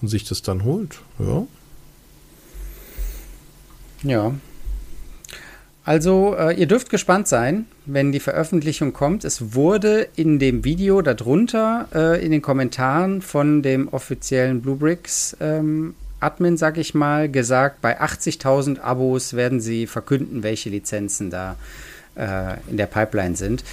und 0.00 0.08
sich 0.08 0.24
das 0.24 0.42
dann 0.42 0.64
holt. 0.64 1.00
Ja. 1.18 1.46
Ja, 4.04 4.32
also, 5.88 6.36
äh, 6.38 6.52
ihr 6.52 6.66
dürft 6.66 6.90
gespannt 6.90 7.28
sein, 7.28 7.64
wenn 7.86 8.12
die 8.12 8.20
Veröffentlichung 8.20 8.92
kommt. 8.92 9.24
Es 9.24 9.54
wurde 9.54 10.06
in 10.16 10.38
dem 10.38 10.62
Video 10.62 11.00
darunter 11.00 11.88
äh, 11.94 12.22
in 12.22 12.30
den 12.30 12.42
Kommentaren 12.42 13.22
von 13.22 13.62
dem 13.62 13.88
offiziellen 13.88 14.60
Bluebricks 14.60 15.34
ähm, 15.40 15.94
Admin, 16.20 16.58
sag 16.58 16.76
ich 16.76 16.92
mal, 16.92 17.30
gesagt, 17.30 17.80
bei 17.80 18.02
80.000 18.02 18.80
Abos 18.80 19.32
werden 19.32 19.62
sie 19.62 19.86
verkünden, 19.86 20.42
welche 20.42 20.68
Lizenzen 20.68 21.30
da 21.30 21.56
äh, 22.16 22.58
in 22.68 22.76
der 22.76 22.84
Pipeline 22.84 23.34
sind. 23.34 23.64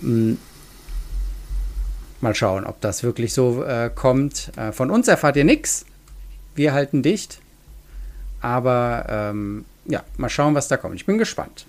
Hm. 0.00 0.38
Mal 2.20 2.34
schauen, 2.34 2.64
ob 2.66 2.80
das 2.80 3.04
wirklich 3.04 3.32
so 3.32 3.62
äh, 3.62 3.92
kommt. 3.94 4.50
Äh, 4.56 4.72
von 4.72 4.90
uns 4.90 5.06
erfahrt 5.06 5.36
ihr 5.36 5.44
nichts. 5.44 5.86
Wir 6.56 6.72
halten 6.72 7.04
dicht. 7.04 7.38
Aber 8.40 9.06
ähm, 9.08 9.64
ja, 9.86 10.02
mal 10.16 10.28
schauen, 10.28 10.54
was 10.54 10.68
da 10.68 10.76
kommt. 10.76 10.94
Ich 10.96 11.06
bin 11.06 11.18
gespannt. 11.18 11.66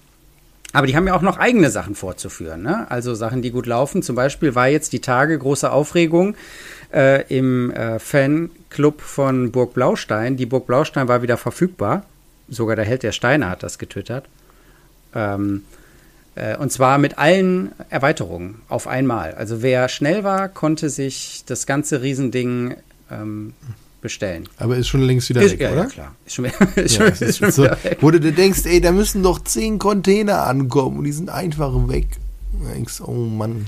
Aber 0.73 0.87
die 0.87 0.95
haben 0.95 1.07
ja 1.07 1.15
auch 1.15 1.21
noch 1.21 1.37
eigene 1.37 1.69
Sachen 1.69 1.95
vorzuführen. 1.95 2.61
Ne? 2.61 2.85
Also 2.91 3.15
Sachen, 3.15 3.41
die 3.41 3.51
gut 3.51 3.65
laufen. 3.65 4.03
Zum 4.03 4.15
Beispiel 4.15 4.55
war 4.55 4.67
jetzt 4.67 4.91
die 4.91 4.99
Tage 4.99 5.37
große 5.39 5.71
Aufregung 5.71 6.35
äh, 6.93 7.23
im 7.33 7.71
äh, 7.71 7.97
Fanclub 7.97 9.01
von 9.01 9.51
Burg 9.51 9.73
Blaustein. 9.73 10.35
Die 10.35 10.45
Burg 10.45 10.67
Blaustein 10.67 11.07
war 11.07 11.21
wieder 11.21 11.37
verfügbar. 11.37 12.03
Sogar 12.49 12.75
der 12.75 12.83
Held 12.83 13.03
der 13.03 13.13
Steine 13.13 13.49
hat 13.49 13.63
das 13.63 13.77
getwittert. 13.79 14.25
Ähm, 15.13 15.63
äh, 16.35 16.57
und 16.57 16.71
zwar 16.71 16.97
mit 16.97 17.17
allen 17.17 17.71
Erweiterungen 17.89 18.61
auf 18.67 18.87
einmal. 18.87 19.33
Also 19.33 19.61
wer 19.61 19.87
schnell 19.87 20.25
war, 20.25 20.49
konnte 20.49 20.89
sich 20.89 21.43
das 21.45 21.65
ganze 21.65 22.01
Riesending 22.01 22.75
ähm, 23.09 23.53
bestellen. 24.05 24.47
Aber 24.57 24.77
ist 24.77 24.87
schon 24.87 25.01
längst 25.01 25.29
wieder 25.29 25.41
ist, 25.41 25.53
weg, 25.53 25.61
ja, 25.61 25.71
oder? 25.71 25.83
Ja, 25.83 25.89
klar. 25.89 26.15
Ist 26.25 26.35
schon, 26.35 26.45
ist 26.75 26.95
schon, 26.95 27.05
ja, 27.07 27.11
ist 27.11 27.37
schon 27.39 27.51
so, 27.51 27.63
weg. 27.63 27.97
Wo 28.01 28.11
du 28.11 28.19
dir 28.19 28.31
denkst, 28.31 28.65
ey, 28.65 28.79
da 28.79 28.91
müssen 28.91 29.23
doch 29.23 29.43
zehn 29.43 29.79
Container 29.79 30.45
ankommen 30.45 30.99
und 30.99 31.03
die 31.05 31.11
sind 31.11 31.29
einfach 31.29 31.73
weg. 31.87 32.07
Du 32.53 32.67
denkst, 32.67 33.01
oh 33.01 33.11
Mann. 33.11 33.65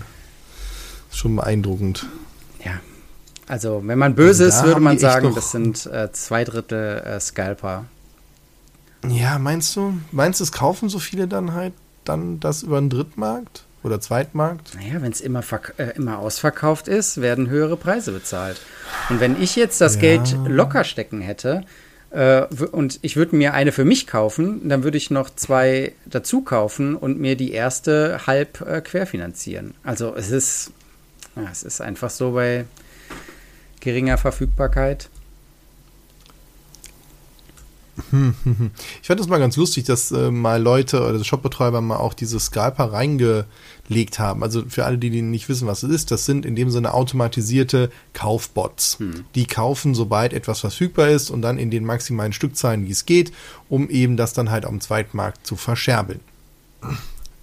Ist 1.09 1.17
schon 1.17 1.35
beeindruckend. 1.35 2.05
Ja. 2.63 2.79
Also, 3.47 3.81
wenn 3.83 3.97
man 3.97 4.13
böse 4.13 4.45
ist, 4.45 4.63
würde 4.63 4.79
man 4.79 4.99
sagen, 4.99 5.33
das 5.33 5.51
sind 5.51 5.85
äh, 5.87 6.11
zwei 6.11 6.43
Drittel 6.43 6.99
äh, 6.99 7.19
Scalper. 7.19 7.85
Ja, 9.07 9.39
meinst 9.39 9.75
du? 9.75 9.93
Meinst 10.11 10.39
du, 10.39 10.43
es 10.43 10.51
kaufen 10.51 10.89
so 10.89 10.99
viele 10.99 11.27
dann 11.27 11.53
halt 11.53 11.73
dann 12.03 12.39
das 12.39 12.63
über 12.63 12.79
den 12.79 12.89
Drittmarkt? 12.89 13.63
Oder 13.87 14.01
Zweitmarkt? 14.01 14.75
Naja, 14.75 15.01
wenn 15.01 15.13
es 15.13 15.21
immer, 15.21 15.41
äh, 15.77 15.95
immer 15.95 16.19
ausverkauft 16.19 16.89
ist, 16.89 17.21
werden 17.21 17.49
höhere 17.49 17.77
Preise 17.77 18.11
bezahlt. 18.11 18.59
Und 19.09 19.21
wenn 19.21 19.41
ich 19.41 19.55
jetzt 19.55 19.79
das 19.79 19.95
ja. 19.95 20.01
Geld 20.01 20.35
locker 20.45 20.83
stecken 20.83 21.21
hätte 21.21 21.63
äh, 22.11 22.41
und 22.43 22.99
ich 23.01 23.15
würde 23.15 23.37
mir 23.37 23.53
eine 23.53 23.71
für 23.71 23.85
mich 23.85 24.05
kaufen, 24.05 24.67
dann 24.67 24.83
würde 24.83 24.97
ich 24.97 25.09
noch 25.09 25.29
zwei 25.29 25.93
dazu 26.05 26.41
kaufen 26.41 26.97
und 26.97 27.17
mir 27.17 27.37
die 27.37 27.53
erste 27.53 28.27
halb 28.27 28.59
äh, 28.59 28.81
querfinanzieren. 28.81 29.73
Also 29.83 30.13
es 30.15 30.31
ist, 30.31 30.71
ja, 31.37 31.47
es 31.49 31.63
ist 31.63 31.79
einfach 31.79 32.09
so 32.09 32.33
bei 32.33 32.65
geringer 33.79 34.17
Verfügbarkeit. 34.17 35.07
Ich 39.01 39.07
fand 39.07 39.19
das 39.19 39.27
mal 39.27 39.39
ganz 39.39 39.55
lustig, 39.57 39.85
dass 39.85 40.11
äh, 40.11 40.31
mal 40.31 40.61
Leute 40.61 41.01
oder 41.01 41.23
Shopbetreiber 41.23 41.81
mal 41.81 41.97
auch 41.97 42.13
diese 42.13 42.39
Scalper 42.39 42.91
reingelegt 42.91 44.19
haben. 44.19 44.43
Also 44.43 44.63
für 44.67 44.85
alle, 44.85 44.97
die, 44.97 45.09
die 45.09 45.21
nicht 45.21 45.49
wissen, 45.49 45.67
was 45.67 45.83
es 45.83 45.91
ist, 45.91 46.11
das 46.11 46.25
sind 46.25 46.45
in 46.45 46.55
dem 46.55 46.69
Sinne 46.69 46.93
automatisierte 46.93 47.91
Kaufbots. 48.13 48.99
Hm. 48.99 49.25
Die 49.35 49.45
kaufen, 49.45 49.95
sobald 49.95 50.33
etwas 50.33 50.59
verfügbar 50.59 51.09
ist 51.09 51.29
und 51.29 51.41
dann 51.41 51.57
in 51.57 51.71
den 51.71 51.85
maximalen 51.85 52.33
Stückzahlen, 52.33 52.85
wie 52.85 52.91
es 52.91 53.05
geht, 53.05 53.31
um 53.69 53.89
eben 53.89 54.17
das 54.17 54.33
dann 54.33 54.51
halt 54.51 54.65
am 54.65 54.79
Zweitmarkt 54.79 55.45
zu 55.45 55.55
verscherbeln. 55.55 56.19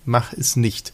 Mach 0.04 0.32
es 0.32 0.56
nicht. 0.56 0.92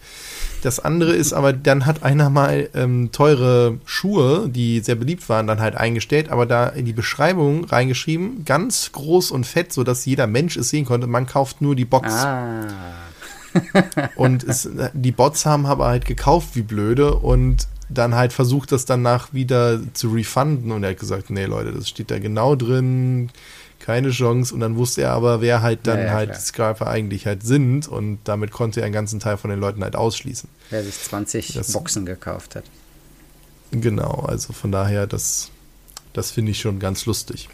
Das 0.62 0.78
andere 0.78 1.12
ist 1.12 1.32
aber, 1.32 1.52
dann 1.52 1.86
hat 1.86 2.02
einer 2.02 2.30
mal 2.30 2.68
ähm, 2.74 3.10
teure 3.12 3.78
Schuhe, 3.84 4.48
die 4.48 4.80
sehr 4.80 4.94
beliebt 4.94 5.28
waren, 5.28 5.46
dann 5.46 5.60
halt 5.60 5.74
eingestellt, 5.74 6.28
aber 6.28 6.46
da 6.46 6.68
in 6.68 6.84
die 6.84 6.92
Beschreibung 6.92 7.64
reingeschrieben, 7.64 8.44
ganz 8.44 8.92
groß 8.92 9.30
und 9.30 9.46
fett, 9.46 9.72
sodass 9.72 10.04
jeder 10.04 10.26
Mensch 10.26 10.56
es 10.56 10.70
sehen 10.70 10.84
konnte, 10.84 11.06
man 11.06 11.26
kauft 11.26 11.60
nur 11.62 11.74
die 11.74 11.84
Box. 11.84 12.12
Ah. 12.12 12.66
und 14.16 14.44
es, 14.44 14.68
die 14.92 15.12
Bots 15.12 15.44
haben 15.44 15.66
aber 15.66 15.88
halt 15.88 16.04
gekauft 16.04 16.50
wie 16.54 16.62
blöde 16.62 17.14
und 17.14 17.66
dann 17.88 18.14
halt 18.14 18.32
versucht, 18.32 18.70
das 18.70 18.84
danach 18.84 19.32
wieder 19.32 19.80
zu 19.94 20.10
refunden 20.10 20.70
und 20.70 20.84
er 20.84 20.90
hat 20.90 21.00
gesagt, 21.00 21.30
nee 21.30 21.46
Leute, 21.46 21.72
das 21.72 21.88
steht 21.88 22.10
da 22.10 22.18
genau 22.18 22.54
drin, 22.54 23.30
keine 23.80 24.10
Chance. 24.10 24.54
Und 24.54 24.60
dann 24.60 24.76
wusste 24.76 25.02
er 25.02 25.12
aber, 25.12 25.40
wer 25.40 25.62
halt 25.62 25.80
dann 25.87 25.99
ja, 25.99 26.04
ja, 26.06 26.12
halt 26.12 26.37
die 26.37 26.40
Scalper 26.40 26.87
eigentlich 26.87 27.26
halt 27.26 27.42
sind. 27.42 27.88
Und 27.88 28.20
damit 28.25 28.52
konnte 28.52 28.80
er 28.80 28.87
einen 28.87 28.94
ganzen 28.94 29.18
Teil 29.18 29.37
von 29.37 29.50
den 29.50 29.58
Leuten 29.58 29.82
halt 29.82 29.96
ausschließen. 29.96 30.49
Wer 30.70 30.84
sich 30.84 31.00
20 31.00 31.54
das, 31.54 31.72
Boxen 31.72 32.06
gekauft 32.06 32.54
hat. 32.54 32.64
Genau, 33.72 34.25
also 34.26 34.52
von 34.52 34.72
daher, 34.72 35.06
das, 35.06 35.50
das 36.12 36.30
finde 36.30 36.52
ich 36.52 36.60
schon 36.60 36.78
ganz 36.78 37.06
lustig. 37.06 37.49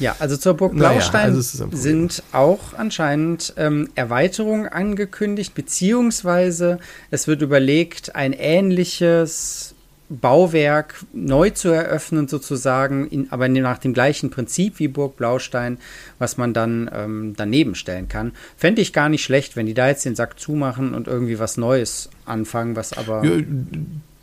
Ja, 0.00 0.16
also 0.18 0.36
zur 0.36 0.54
Burg 0.54 0.74
Blaustein 0.74 1.32
naja, 1.32 1.36
also 1.36 1.76
sind 1.76 2.22
auch 2.32 2.74
anscheinend 2.76 3.54
ähm, 3.56 3.90
Erweiterungen 3.94 4.68
angekündigt, 4.68 5.54
beziehungsweise 5.54 6.78
es 7.10 7.28
wird 7.28 7.42
überlegt, 7.42 8.16
ein 8.16 8.32
ähnliches 8.32 9.73
Bauwerk 10.10 11.04
neu 11.12 11.50
zu 11.50 11.70
eröffnen, 11.70 12.28
sozusagen, 12.28 13.06
in, 13.08 13.32
aber 13.32 13.48
nach 13.48 13.78
dem 13.78 13.94
gleichen 13.94 14.30
Prinzip 14.30 14.78
wie 14.78 14.88
Burg 14.88 15.16
Blaustein, 15.16 15.78
was 16.18 16.36
man 16.36 16.52
dann 16.52 16.90
ähm, 16.92 17.34
daneben 17.36 17.74
stellen 17.74 18.08
kann. 18.08 18.32
Fände 18.56 18.82
ich 18.82 18.92
gar 18.92 19.08
nicht 19.08 19.24
schlecht, 19.24 19.56
wenn 19.56 19.66
die 19.66 19.74
da 19.74 19.88
jetzt 19.88 20.04
den 20.04 20.14
Sack 20.14 20.38
zumachen 20.38 20.94
und 20.94 21.06
irgendwie 21.06 21.38
was 21.38 21.56
Neues 21.56 22.10
anfangen, 22.26 22.76
was 22.76 22.92
aber. 22.92 23.24
Ja, 23.24 23.42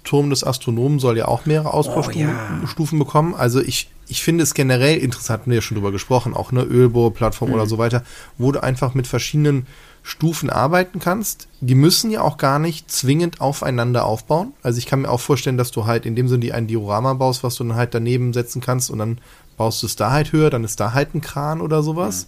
Turm 0.04 0.30
des 0.30 0.44
Astronomen 0.44 1.00
soll 1.00 1.18
ja 1.18 1.28
auch 1.28 1.46
mehrere 1.46 1.74
Ausbaustufen 1.74 2.28
oh, 2.28 3.02
ja. 3.02 3.04
bekommen. 3.04 3.36
Also 3.36 3.62
ich, 3.62 3.90
ich 4.08 4.24
finde 4.24 4.44
es 4.44 4.54
generell 4.54 4.98
interessant, 4.98 5.42
haben 5.42 5.52
wir 5.52 5.58
ja 5.58 5.62
schon 5.62 5.76
drüber 5.76 5.92
gesprochen, 5.92 6.34
auch 6.34 6.52
eine 6.52 6.64
Ölbohrplattform 6.64 7.50
mhm. 7.50 7.56
oder 7.56 7.66
so 7.68 7.78
weiter, 7.78 8.04
du 8.52 8.60
einfach 8.64 8.94
mit 8.94 9.08
verschiedenen 9.08 9.68
Stufen 10.04 10.50
arbeiten 10.50 11.00
kannst. 11.00 11.48
Die 11.60 11.76
müssen 11.76 12.10
ja 12.10 12.22
auch 12.22 12.38
gar 12.38 12.60
nicht 12.60 12.90
zwingend 12.92 13.40
aufeinander 13.40 14.06
aufbauen. 14.06 14.54
Also 14.64 14.80
ich 14.80 14.88
kann 14.88 15.02
mir 15.02 15.10
auch 15.10 15.20
vorstellen, 15.20 15.58
dass 15.58 15.72
du 15.72 15.86
halt 15.86 16.06
in 16.06 16.16
dem 16.16 16.28
Sinne 16.28 16.54
ein 16.54 16.68
Diorama 16.68 17.14
baust, 17.14 17.44
was 17.44 17.56
du 17.56 17.64
dann 17.64 17.76
halt 17.76 17.94
daneben 17.94 18.34
setzen 18.34 18.62
kannst 18.62 18.90
und 18.90 19.00
dann 19.00 19.20
baust 19.58 19.84
du 19.84 19.88
es 19.88 19.96
da 19.96 20.12
halt 20.12 20.32
höher, 20.32 20.50
dann 20.50 20.64
ist 20.64 20.80
da 20.80 20.94
halt 20.94 21.14
ein 21.14 21.22
Kran 21.22 21.62
oder 21.62 21.84
sowas. 21.84 22.26
Mhm. 22.26 22.28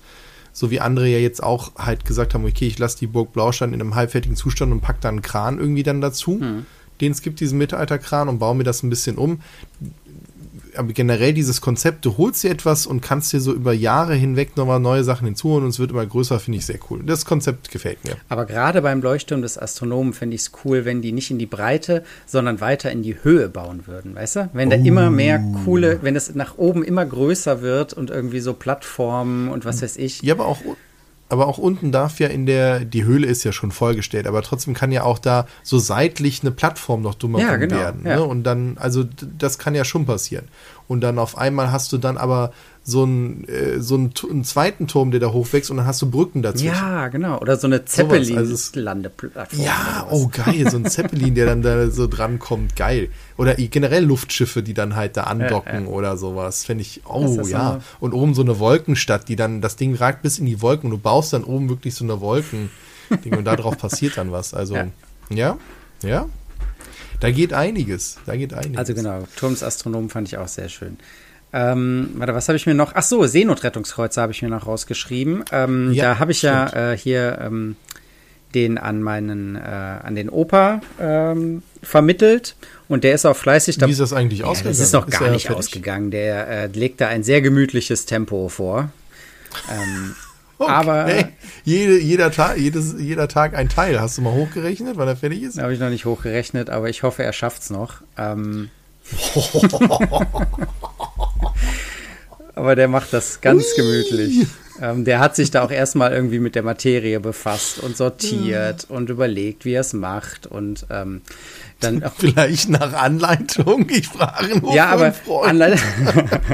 So 0.55 0.69
wie 0.69 0.79
andere 0.79 1.07
ja 1.07 1.17
jetzt 1.17 1.41
auch 1.41 1.71
halt 1.75 2.05
gesagt 2.05 2.35
haben, 2.35 2.45
okay, 2.45 2.67
ich 2.67 2.77
lasse 2.77 2.99
die 2.99 3.07
Burg 3.07 3.33
Blaustein 3.33 3.73
in 3.73 3.81
einem 3.81 3.95
halbfertigen 3.95 4.37
Zustand 4.37 4.71
und 4.71 4.81
pack 4.81 5.01
da 5.01 5.09
einen 5.09 5.23
Kran 5.23 5.57
irgendwie 5.57 5.81
dann 5.81 5.99
dazu. 5.99 6.33
Mhm. 6.33 6.67
Den 7.01 7.11
es 7.11 7.23
gibt, 7.23 7.39
diesen 7.39 7.57
Mittelalterkran 7.57 8.29
und 8.29 8.37
baue 8.37 8.53
mir 8.53 8.63
das 8.63 8.83
ein 8.83 8.89
bisschen 8.91 9.17
um 9.17 9.41
aber 10.75 10.93
generell 10.93 11.33
dieses 11.33 11.61
Konzept, 11.61 12.05
du 12.05 12.17
holst 12.17 12.43
dir 12.43 12.51
etwas 12.51 12.85
und 12.85 13.01
kannst 13.01 13.33
dir 13.33 13.39
so 13.39 13.53
über 13.53 13.73
Jahre 13.73 14.13
hinweg 14.15 14.57
nochmal 14.57 14.79
neue 14.79 15.03
Sachen 15.03 15.25
hinzuholen 15.25 15.63
und 15.63 15.69
es 15.69 15.79
wird 15.79 15.91
immer 15.91 16.05
größer, 16.05 16.39
finde 16.39 16.59
ich 16.59 16.65
sehr 16.65 16.79
cool. 16.89 17.01
Das 17.05 17.25
Konzept 17.25 17.71
gefällt 17.71 18.03
mir. 18.03 18.15
Aber 18.29 18.45
gerade 18.45 18.81
beim 18.81 19.01
Leuchtturm 19.01 19.41
des 19.41 19.57
Astronomen 19.57 20.13
finde 20.13 20.35
ich 20.35 20.41
es 20.41 20.51
cool, 20.63 20.85
wenn 20.85 21.01
die 21.01 21.11
nicht 21.11 21.31
in 21.31 21.39
die 21.39 21.45
Breite, 21.45 22.03
sondern 22.25 22.61
weiter 22.61 22.91
in 22.91 23.03
die 23.03 23.23
Höhe 23.23 23.49
bauen 23.49 23.87
würden, 23.87 24.15
weißt 24.15 24.35
du? 24.35 24.49
Wenn 24.53 24.69
da 24.69 24.77
oh. 24.77 24.83
immer 24.83 25.09
mehr 25.09 25.43
coole, 25.65 25.99
wenn 26.01 26.15
es 26.15 26.33
nach 26.35 26.57
oben 26.57 26.83
immer 26.83 27.05
größer 27.05 27.61
wird 27.61 27.93
und 27.93 28.09
irgendwie 28.09 28.39
so 28.39 28.53
Plattformen 28.53 29.49
und 29.49 29.65
was 29.65 29.81
weiß 29.81 29.97
ich. 29.97 30.21
Ja, 30.21 30.33
aber 30.33 30.45
auch 30.45 30.59
aber 31.33 31.47
auch 31.47 31.57
unten 31.57 31.91
darf 31.91 32.19
ja 32.19 32.27
in 32.27 32.45
der, 32.45 32.85
die 32.85 33.03
Höhle 33.03 33.25
ist 33.25 33.43
ja 33.43 33.51
schon 33.51 33.71
vollgestellt, 33.71 34.27
aber 34.27 34.43
trotzdem 34.43 34.75
kann 34.75 34.91
ja 34.91 35.03
auch 35.03 35.17
da 35.17 35.47
so 35.63 35.79
seitlich 35.79 36.41
eine 36.41 36.51
Plattform 36.51 37.01
noch 37.01 37.15
dummer 37.15 37.39
ja, 37.39 37.55
genau, 37.55 37.75
werden. 37.75 38.05
Ja. 38.05 38.17
Ne? 38.17 38.23
Und 38.23 38.43
dann, 38.43 38.77
also 38.79 39.03
das 39.03 39.57
kann 39.57 39.73
ja 39.73 39.83
schon 39.83 40.05
passieren. 40.05 40.47
Und 40.87 41.01
dann 41.01 41.17
auf 41.17 41.35
einmal 41.35 41.71
hast 41.71 41.91
du 41.91 41.97
dann 41.97 42.17
aber 42.17 42.53
so 42.85 43.03
einen, 43.03 43.47
äh, 43.47 43.79
so 43.79 43.95
einen, 43.95 44.13
einen, 44.29 44.43
zweiten 44.43 44.87
Turm, 44.87 45.11
der 45.11 45.21
da 45.21 45.31
hochwächst 45.31 45.71
und 45.71 45.77
dann 45.77 45.85
hast 45.85 46.01
du 46.01 46.11
Brücken 46.11 46.41
dazwischen. 46.41 46.67
Ja, 46.67 47.07
genau. 47.07 47.39
Oder 47.39 47.55
so 47.55 47.67
eine 47.67 47.85
Zeppelin-Landeplattform. 47.85 49.41
Also 49.41 49.63
ja, 49.63 50.07
oh 50.11 50.27
geil, 50.27 50.69
so 50.69 50.77
ein 50.77 50.85
Zeppelin, 50.85 51.33
der 51.33 51.45
dann 51.45 51.61
da 51.61 51.89
so 51.89 52.07
drankommt, 52.07 52.75
geil. 52.75 53.09
Oder 53.37 53.55
generell 53.55 54.03
Luftschiffe, 54.03 54.63
die 54.63 54.73
dann 54.73 54.97
halt 54.97 55.15
da 55.15 55.23
andocken 55.23 55.85
äh, 55.85 55.87
äh. 55.87 55.87
oder 55.87 56.17
sowas. 56.17 56.65
Fände 56.65 56.81
ich, 56.81 57.01
oh 57.05 57.41
ja. 57.47 57.79
So 57.79 58.05
und 58.05 58.13
oben 58.13 58.33
so 58.33 58.41
eine 58.41 58.59
Wolkenstadt, 58.59 59.29
die 59.29 59.37
dann, 59.37 59.61
das 59.61 59.77
Ding 59.77 59.95
ragt 59.95 60.21
bis 60.21 60.39
in 60.39 60.45
die 60.45 60.61
Wolken 60.61 60.91
und 60.91 60.97
du 60.97 61.01
baust 61.01 61.31
dann 61.31 61.45
oben 61.45 61.69
wirklich 61.69 61.95
so 61.95 62.03
eine 62.03 62.19
Wolken. 62.19 62.69
und 63.25 63.45
darauf 63.45 63.77
passiert 63.77 64.17
dann 64.17 64.31
was. 64.33 64.53
Also, 64.53 64.75
ja, 64.75 64.87
ja, 65.29 65.57
ja 66.03 66.25
Da 67.21 67.31
geht 67.31 67.53
einiges. 67.53 68.17
Da 68.25 68.35
geht 68.35 68.53
einiges. 68.53 68.77
Also 68.77 68.93
genau, 68.93 69.23
Turms 69.37 69.63
Astronomen 69.63 70.09
fand 70.09 70.27
ich 70.27 70.37
auch 70.37 70.49
sehr 70.49 70.67
schön. 70.67 70.97
Ähm, 71.53 72.09
warte, 72.15 72.33
was 72.33 72.49
habe 72.49 72.55
ich 72.57 72.65
mir 72.65 72.73
noch? 72.73 72.93
Ach 72.95 73.03
so, 73.03 73.25
Seenotrettungskreuzer 73.25 74.23
habe 74.23 74.31
ich 74.31 74.41
mir 74.41 74.49
noch 74.49 74.65
rausgeschrieben. 74.65 75.45
Ähm, 75.51 75.93
ja, 75.93 76.13
da 76.13 76.19
habe 76.19 76.31
ich 76.31 76.39
stimmt. 76.39 76.73
ja 76.73 76.91
äh, 76.91 76.97
hier 76.97 77.37
ähm, 77.41 77.75
den 78.55 78.77
an 78.77 79.03
meinen, 79.03 79.55
äh, 79.55 79.59
an 79.59 80.15
den 80.15 80.29
Opa 80.29 80.81
ähm, 80.99 81.61
vermittelt 81.81 82.55
und 82.87 83.03
der 83.03 83.13
ist 83.13 83.25
auch 83.25 83.35
fleißig. 83.35 83.79
Wie 83.81 83.91
ist 83.91 83.99
das 83.99 84.13
eigentlich 84.13 84.39
ja, 84.39 84.45
ausgegangen? 84.45 84.77
Das 84.77 84.85
ist 84.85 84.93
noch 84.93 85.07
gar 85.07 85.27
ist 85.27 85.31
nicht 85.31 85.51
ausgegangen. 85.51 86.11
Der 86.11 86.47
äh, 86.47 86.67
legt 86.67 87.01
da 87.01 87.07
ein 87.07 87.23
sehr 87.23 87.41
gemütliches 87.41 88.05
Tempo 88.05 88.49
vor. 88.49 88.89
Ähm, 89.71 90.15
okay. 90.57 90.71
Aber 90.71 91.07
Jede, 91.65 91.97
jeder, 91.99 92.29
Tag, 92.31 92.57
jedes, 92.57 92.95
jeder 92.97 93.27
Tag 93.27 93.55
ein 93.55 93.69
Teil. 93.69 94.01
Hast 94.01 94.17
du 94.17 94.21
mal 94.21 94.33
hochgerechnet, 94.33 94.97
wann 94.97 95.07
er 95.07 95.15
fertig 95.15 95.43
ist? 95.43 95.61
Habe 95.61 95.73
ich 95.73 95.79
noch 95.79 95.89
nicht 95.89 96.05
hochgerechnet, 96.05 96.69
aber 96.69 96.89
ich 96.89 97.03
hoffe, 97.03 97.23
er 97.23 97.31
schafft 97.31 97.61
es 97.61 97.69
noch. 97.69 98.01
Ähm, 98.17 98.69
aber 102.55 102.75
der 102.75 102.87
macht 102.87 103.13
das 103.13 103.41
ganz 103.41 103.65
Ui. 103.65 103.75
gemütlich. 103.77 104.47
Ähm, 104.81 105.05
der 105.05 105.19
hat 105.19 105.35
sich 105.35 105.51
da 105.51 105.63
auch 105.63 105.71
erstmal 105.71 106.13
irgendwie 106.13 106.39
mit 106.39 106.55
der 106.55 106.63
Materie 106.63 107.19
befasst 107.19 107.79
und 107.79 107.95
sortiert 107.95 108.87
ja. 108.89 108.95
und 108.95 109.09
überlegt, 109.09 109.65
wie 109.65 109.73
er 109.73 109.81
es 109.81 109.93
macht 109.93 110.47
und 110.47 110.87
ähm, 110.89 111.21
dann 111.79 112.03
auch 112.03 112.13
Vielleicht 112.17 112.69
nach 112.69 112.93
Anleitung, 112.93 113.87
ich 113.89 114.07
frage 114.07 114.59
nur 114.59 114.73
Ja, 114.73 114.87
aber 114.87 115.13
Anleit 115.43 115.79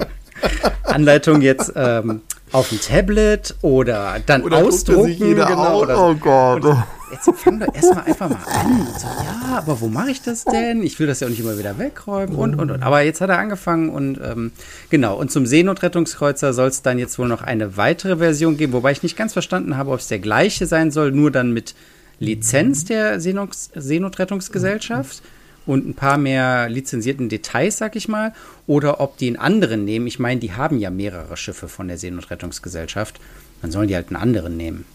Anleitung 0.83 1.41
jetzt 1.41 1.71
ähm, 1.75 2.21
auf 2.51 2.69
dem 2.69 2.81
Tablet 2.81 3.55
oder 3.61 4.17
dann 4.25 4.43
oder 4.43 4.57
ausdrucken. 4.57 5.17
Genau, 5.17 5.81
oder 5.81 6.09
oh 6.09 6.15
Gott. 6.15 6.65
Und 6.65 6.83
jetzt 7.11 7.29
fang 7.39 7.59
doch 7.59 7.73
erstmal 7.73 8.05
einfach 8.05 8.29
mal 8.29 8.43
an. 8.45 8.87
So, 8.97 9.07
ja, 9.07 9.57
aber 9.57 9.81
wo 9.81 9.87
mache 9.87 10.11
ich 10.11 10.21
das 10.21 10.45
denn? 10.45 10.83
Ich 10.83 10.99
will 10.99 11.07
das 11.07 11.19
ja 11.19 11.27
auch 11.27 11.31
nicht 11.31 11.39
immer 11.39 11.57
wieder 11.57 11.77
wegräumen 11.77 12.35
und, 12.35 12.55
und, 12.55 12.71
und. 12.71 12.83
Aber 12.83 13.01
jetzt 13.01 13.21
hat 13.21 13.29
er 13.29 13.39
angefangen 13.39 13.89
und 13.89 14.19
ähm, 14.23 14.51
genau. 14.89 15.17
Und 15.17 15.31
zum 15.31 15.45
Seenotrettungskreuzer 15.45 16.53
soll 16.53 16.69
es 16.69 16.81
dann 16.81 16.99
jetzt 16.99 17.19
wohl 17.19 17.27
noch 17.27 17.41
eine 17.41 17.77
weitere 17.77 18.17
Version 18.17 18.57
geben, 18.57 18.73
wobei 18.73 18.91
ich 18.91 19.03
nicht 19.03 19.17
ganz 19.17 19.33
verstanden 19.33 19.77
habe, 19.77 19.91
ob 19.91 19.99
es 19.99 20.07
der 20.07 20.19
gleiche 20.19 20.65
sein 20.65 20.91
soll, 20.91 21.11
nur 21.11 21.31
dann 21.31 21.53
mit 21.53 21.75
Lizenz 22.19 22.85
der 22.85 23.19
Seenotrettungsgesellschaft 23.19 25.21
und 25.65 25.87
ein 25.87 25.93
paar 25.93 26.17
mehr 26.17 26.69
lizenzierten 26.69 27.29
Details, 27.29 27.77
sag 27.77 27.95
ich 27.95 28.07
mal, 28.07 28.33
oder 28.67 28.99
ob 28.99 29.17
die 29.17 29.27
einen 29.27 29.37
anderen 29.37 29.85
nehmen. 29.85 30.07
Ich 30.07 30.19
meine, 30.19 30.39
die 30.39 30.53
haben 30.53 30.79
ja 30.79 30.89
mehrere 30.89 31.37
Schiffe 31.37 31.67
von 31.67 31.87
der 31.87 31.97
Seenotrettungsgesellschaft. 31.97 33.19
Dann 33.61 33.71
sollen 33.71 33.87
die 33.87 33.95
halt 33.95 34.07
einen 34.07 34.15
anderen 34.15 34.57
nehmen. 34.57 34.85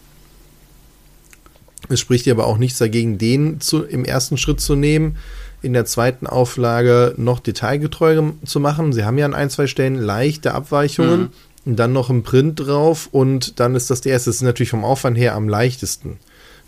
Es 1.89 1.99
spricht 1.99 2.25
ja 2.25 2.33
aber 2.33 2.47
auch 2.47 2.57
nichts 2.57 2.79
dagegen, 2.79 3.17
den 3.17 3.61
zu, 3.61 3.83
im 3.83 4.05
ersten 4.05 4.37
Schritt 4.37 4.61
zu 4.61 4.75
nehmen, 4.75 5.17
in 5.61 5.73
der 5.73 5.85
zweiten 5.85 6.27
Auflage 6.27 7.13
noch 7.17 7.39
detailgetreu 7.39 8.31
zu 8.45 8.59
machen. 8.59 8.93
Sie 8.93 9.03
haben 9.03 9.17
ja 9.17 9.25
an 9.25 9.33
ein, 9.33 9.49
zwei 9.49 9.67
Stellen 9.67 9.95
leichte 9.95 10.53
Abweichungen. 10.53 11.21
Mhm. 11.21 11.29
Und 11.65 11.77
dann 11.77 11.93
noch 11.93 12.11
ein 12.11 12.21
Print 12.21 12.59
drauf 12.59 13.09
und 13.11 13.59
dann 13.59 13.73
ist 13.73 13.89
das 13.89 14.01
der 14.01 14.11
erste. 14.11 14.29
Das 14.29 14.35
ist 14.35 14.43
natürlich 14.43 14.69
vom 14.69 14.85
Aufwand 14.85 15.17
her 15.17 15.33
am 15.33 15.49
leichtesten 15.49 16.19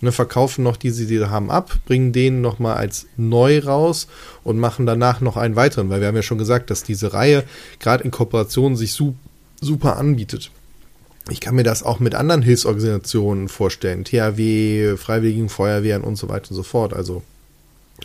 ne, 0.01 0.11
verkaufen 0.11 0.63
noch 0.63 0.77
die, 0.77 0.91
die 0.91 1.05
sie 1.05 1.25
haben, 1.25 1.51
ab, 1.51 1.77
bringen 1.85 2.11
den 2.11 2.41
nochmal 2.41 2.77
als 2.77 3.07
neu 3.17 3.59
raus 3.59 4.07
und 4.43 4.59
machen 4.59 4.85
danach 4.85 5.21
noch 5.21 5.37
einen 5.37 5.55
weiteren, 5.55 5.89
weil 5.89 6.01
wir 6.01 6.07
haben 6.07 6.15
ja 6.15 6.21
schon 6.21 6.37
gesagt, 6.37 6.69
dass 6.69 6.83
diese 6.83 7.13
Reihe 7.13 7.43
gerade 7.79 8.03
in 8.03 8.11
Kooperation 8.11 8.75
sich 8.75 8.93
su 8.93 9.15
super 9.59 9.97
anbietet. 9.97 10.51
Ich 11.29 11.39
kann 11.41 11.55
mir 11.55 11.63
das 11.63 11.83
auch 11.83 11.99
mit 11.99 12.15
anderen 12.15 12.41
Hilfsorganisationen 12.41 13.49
vorstellen, 13.49 14.05
THW, 14.05 14.95
Freiwilligen 14.97 15.49
Feuerwehren 15.49 16.03
und 16.03 16.15
so 16.15 16.29
weiter 16.29 16.51
und 16.51 16.55
so 16.55 16.63
fort. 16.63 16.93
Also 16.93 17.23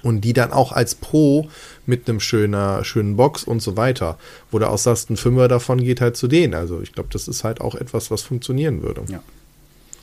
und 0.03 0.23
die 0.23 0.33
dann 0.33 0.53
auch 0.53 0.73
als 0.73 0.95
Pro 0.95 1.49
mit 1.87 2.09
einem 2.09 2.19
schöner, 2.19 2.85
schönen 2.85 3.17
Box 3.17 3.45
und 3.45 3.61
so 3.61 3.77
weiter, 3.77 4.19
wo 4.51 4.59
du 4.59 4.69
auch 4.69 4.79
sagst, 4.79 5.11
ein 5.11 5.17
Fünfer 5.17 5.49
davon 5.49 5.83
geht 5.83 6.01
halt 6.01 6.17
zu 6.17 6.29
denen. 6.29 6.55
Also 6.55 6.81
ich 6.81 6.93
glaube, 6.93 7.11
das 7.13 7.29
ist 7.29 7.45
halt 7.45 7.61
auch 7.61 7.75
etwas, 7.75 8.11
was 8.11 8.23
funktionieren 8.23 8.83
würde. 8.83 9.03
Ja. 9.09 9.23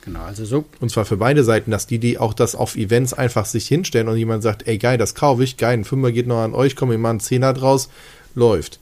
Genau, 0.02 0.20
also 0.20 0.46
so. 0.46 0.64
Und 0.80 0.90
zwar 0.90 1.04
für 1.04 1.18
beide 1.18 1.44
Seiten, 1.44 1.70
dass 1.70 1.86
die, 1.86 1.98
die 1.98 2.18
auch 2.18 2.32
das 2.32 2.54
auf 2.54 2.76
Events 2.76 3.12
einfach 3.12 3.44
sich 3.44 3.68
hinstellen 3.68 4.08
und 4.08 4.16
jemand 4.16 4.42
sagt, 4.42 4.66
ey 4.66 4.78
geil, 4.78 4.96
das 4.96 5.14
kaufe 5.14 5.44
ich, 5.44 5.58
geil, 5.58 5.74
ein 5.74 5.84
Fünfer 5.84 6.12
geht 6.12 6.26
noch 6.26 6.40
an 6.40 6.54
euch, 6.54 6.74
komm, 6.74 6.92
ich 6.92 6.98
mal 6.98 7.10
einen 7.10 7.20
Zehner 7.20 7.52
draus, 7.52 7.90
läuft. 8.34 8.80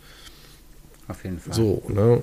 Auf 1.09 1.25
jeden 1.25 1.41
Fall. 1.41 1.55
So, 1.55 1.83
ne? 1.89 2.23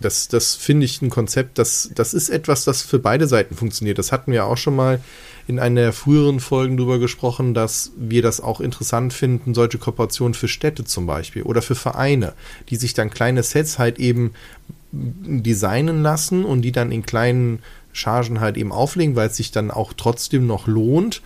Das, 0.00 0.28
das 0.28 0.54
finde 0.54 0.84
ich 0.84 1.02
ein 1.02 1.10
Konzept, 1.10 1.58
das, 1.58 1.90
das 1.94 2.14
ist 2.14 2.28
etwas, 2.28 2.64
das 2.64 2.82
für 2.82 2.98
beide 2.98 3.26
Seiten 3.26 3.56
funktioniert. 3.56 3.98
Das 3.98 4.12
hatten 4.12 4.30
wir 4.30 4.46
auch 4.46 4.56
schon 4.56 4.76
mal 4.76 5.00
in 5.48 5.58
einer 5.58 5.80
der 5.80 5.92
früheren 5.92 6.40
Folgen 6.40 6.76
drüber 6.76 6.98
gesprochen, 6.98 7.54
dass 7.54 7.92
wir 7.96 8.22
das 8.22 8.40
auch 8.40 8.60
interessant 8.60 9.12
finden, 9.12 9.54
solche 9.54 9.78
Kooperationen 9.78 10.34
für 10.34 10.46
Städte 10.46 10.84
zum 10.84 11.06
Beispiel 11.06 11.42
oder 11.42 11.62
für 11.62 11.74
Vereine, 11.74 12.34
die 12.68 12.76
sich 12.76 12.94
dann 12.94 13.10
kleine 13.10 13.42
Sets 13.42 13.78
halt 13.78 13.98
eben 13.98 14.32
designen 14.92 16.02
lassen 16.02 16.44
und 16.44 16.62
die 16.62 16.72
dann 16.72 16.92
in 16.92 17.04
kleinen 17.04 17.60
Chargen 17.92 18.40
halt 18.40 18.56
eben 18.56 18.72
auflegen, 18.72 19.16
weil 19.16 19.28
es 19.28 19.36
sich 19.36 19.50
dann 19.50 19.70
auch 19.70 19.92
trotzdem 19.94 20.46
noch 20.46 20.66
lohnt 20.66 21.22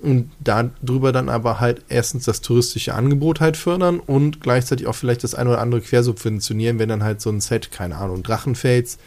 und 0.00 0.30
darüber 0.40 1.12
dann 1.12 1.28
aber 1.28 1.60
halt 1.60 1.82
erstens 1.88 2.24
das 2.24 2.40
touristische 2.40 2.94
Angebot 2.94 3.40
halt 3.40 3.56
fördern 3.56 3.98
und 4.00 4.40
gleichzeitig 4.40 4.86
auch 4.86 4.94
vielleicht 4.94 5.24
das 5.24 5.34
eine 5.34 5.50
oder 5.50 5.60
andere 5.60 5.80
quersubventionieren, 5.80 6.78
wenn 6.78 6.88
dann 6.88 7.02
halt 7.02 7.20
so 7.20 7.30
ein 7.30 7.40
Set, 7.40 7.72
keine 7.72 7.96
Ahnung, 7.96 8.22
Drachenfels, 8.22 8.98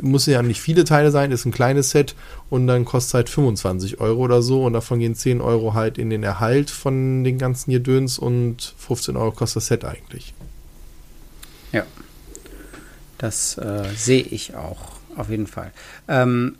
muss 0.00 0.26
ja 0.26 0.42
nicht 0.42 0.60
viele 0.60 0.84
Teile 0.84 1.10
sein, 1.10 1.32
ist 1.32 1.44
ein 1.44 1.52
kleines 1.52 1.90
Set 1.90 2.14
und 2.50 2.66
dann 2.66 2.84
kostet 2.84 3.14
halt 3.14 3.28
25 3.28 4.00
Euro 4.00 4.20
oder 4.22 4.42
so 4.42 4.64
und 4.64 4.72
davon 4.72 5.00
gehen 5.00 5.14
10 5.14 5.40
Euro 5.40 5.74
halt 5.74 5.98
in 5.98 6.08
den 6.08 6.22
Erhalt 6.22 6.70
von 6.70 7.24
den 7.24 7.38
ganzen 7.38 7.72
Gedöns 7.72 8.18
und 8.18 8.74
15 8.78 9.16
Euro 9.16 9.32
kostet 9.32 9.56
das 9.56 9.66
Set 9.66 9.84
eigentlich. 9.84 10.34
Ja, 11.72 11.84
das 13.18 13.58
äh, 13.58 13.84
sehe 13.96 14.22
ich 14.22 14.54
auch 14.54 14.92
auf 15.16 15.28
jeden 15.28 15.46
Fall. 15.46 15.72
Ähm, 16.08 16.56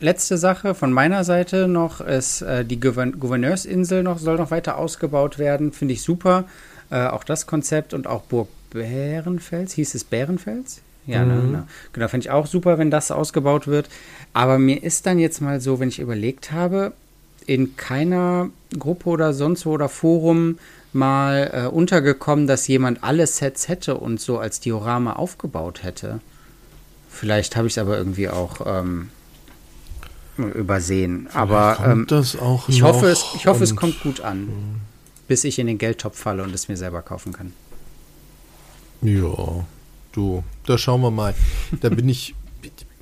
letzte 0.00 0.38
Sache 0.38 0.74
von 0.74 0.92
meiner 0.92 1.24
Seite 1.24 1.68
noch 1.68 2.00
ist 2.00 2.42
äh, 2.42 2.64
die 2.64 2.80
Gouvern 2.80 3.18
Gouverneursinsel 3.18 4.02
noch 4.02 4.18
soll 4.18 4.36
noch 4.36 4.50
weiter 4.50 4.78
ausgebaut 4.78 5.38
werden. 5.38 5.72
Finde 5.72 5.94
ich 5.94 6.02
super. 6.02 6.44
Äh, 6.90 7.06
auch 7.06 7.24
das 7.24 7.46
Konzept 7.46 7.94
und 7.94 8.06
auch 8.06 8.22
Burg 8.22 8.48
Bärenfels. 8.70 9.72
Hieß 9.72 9.94
es 9.94 10.04
Bärenfels? 10.04 10.82
Ja, 11.06 11.24
ne, 11.24 11.34
mhm. 11.34 11.40
ne, 11.40 11.58
ne. 11.58 11.68
genau. 11.92 12.08
Finde 12.08 12.26
ich 12.26 12.30
auch 12.30 12.46
super, 12.46 12.78
wenn 12.78 12.90
das 12.90 13.10
ausgebaut 13.10 13.66
wird. 13.66 13.88
Aber 14.32 14.58
mir 14.58 14.82
ist 14.82 15.06
dann 15.06 15.18
jetzt 15.18 15.40
mal 15.40 15.60
so, 15.60 15.80
wenn 15.80 15.88
ich 15.88 15.98
überlegt 15.98 16.52
habe, 16.52 16.92
in 17.46 17.76
keiner 17.76 18.50
Gruppe 18.78 19.08
oder 19.08 19.32
sonst 19.32 19.66
wo 19.66 19.72
oder 19.72 19.88
Forum 19.88 20.58
mal 20.92 21.50
äh, 21.52 21.66
untergekommen, 21.68 22.46
dass 22.46 22.66
jemand 22.66 23.04
alle 23.04 23.26
Sets 23.26 23.68
hätte 23.68 23.96
und 23.96 24.20
so 24.20 24.38
als 24.38 24.60
Diorama 24.60 25.12
aufgebaut 25.12 25.84
hätte. 25.84 26.20
Vielleicht 27.08 27.56
habe 27.56 27.66
ich 27.66 27.74
es 27.74 27.78
aber 27.78 27.96
irgendwie 27.96 28.28
auch 28.28 28.60
ähm, 28.66 29.10
übersehen. 30.38 31.28
Vielleicht 31.30 31.36
aber 31.36 31.78
ähm, 31.84 32.06
ich 32.68 32.82
hoffe, 32.82 33.06
es, 33.06 33.24
ich 33.34 33.46
hoffe, 33.46 33.64
es 33.64 33.74
kommt 33.74 34.00
gut 34.02 34.20
an, 34.20 34.48
bis 35.28 35.44
ich 35.44 35.58
in 35.58 35.66
den 35.66 35.78
Geldtopf 35.78 36.18
falle 36.18 36.42
und 36.42 36.54
es 36.54 36.68
mir 36.68 36.76
selber 36.76 37.02
kaufen 37.02 37.32
kann. 37.32 37.52
Ja, 39.02 39.64
du, 40.12 40.44
da 40.66 40.78
schauen 40.78 41.00
wir 41.02 41.10
mal. 41.10 41.34
Da 41.80 41.88
bin 41.88 42.08
ich, 42.08 42.34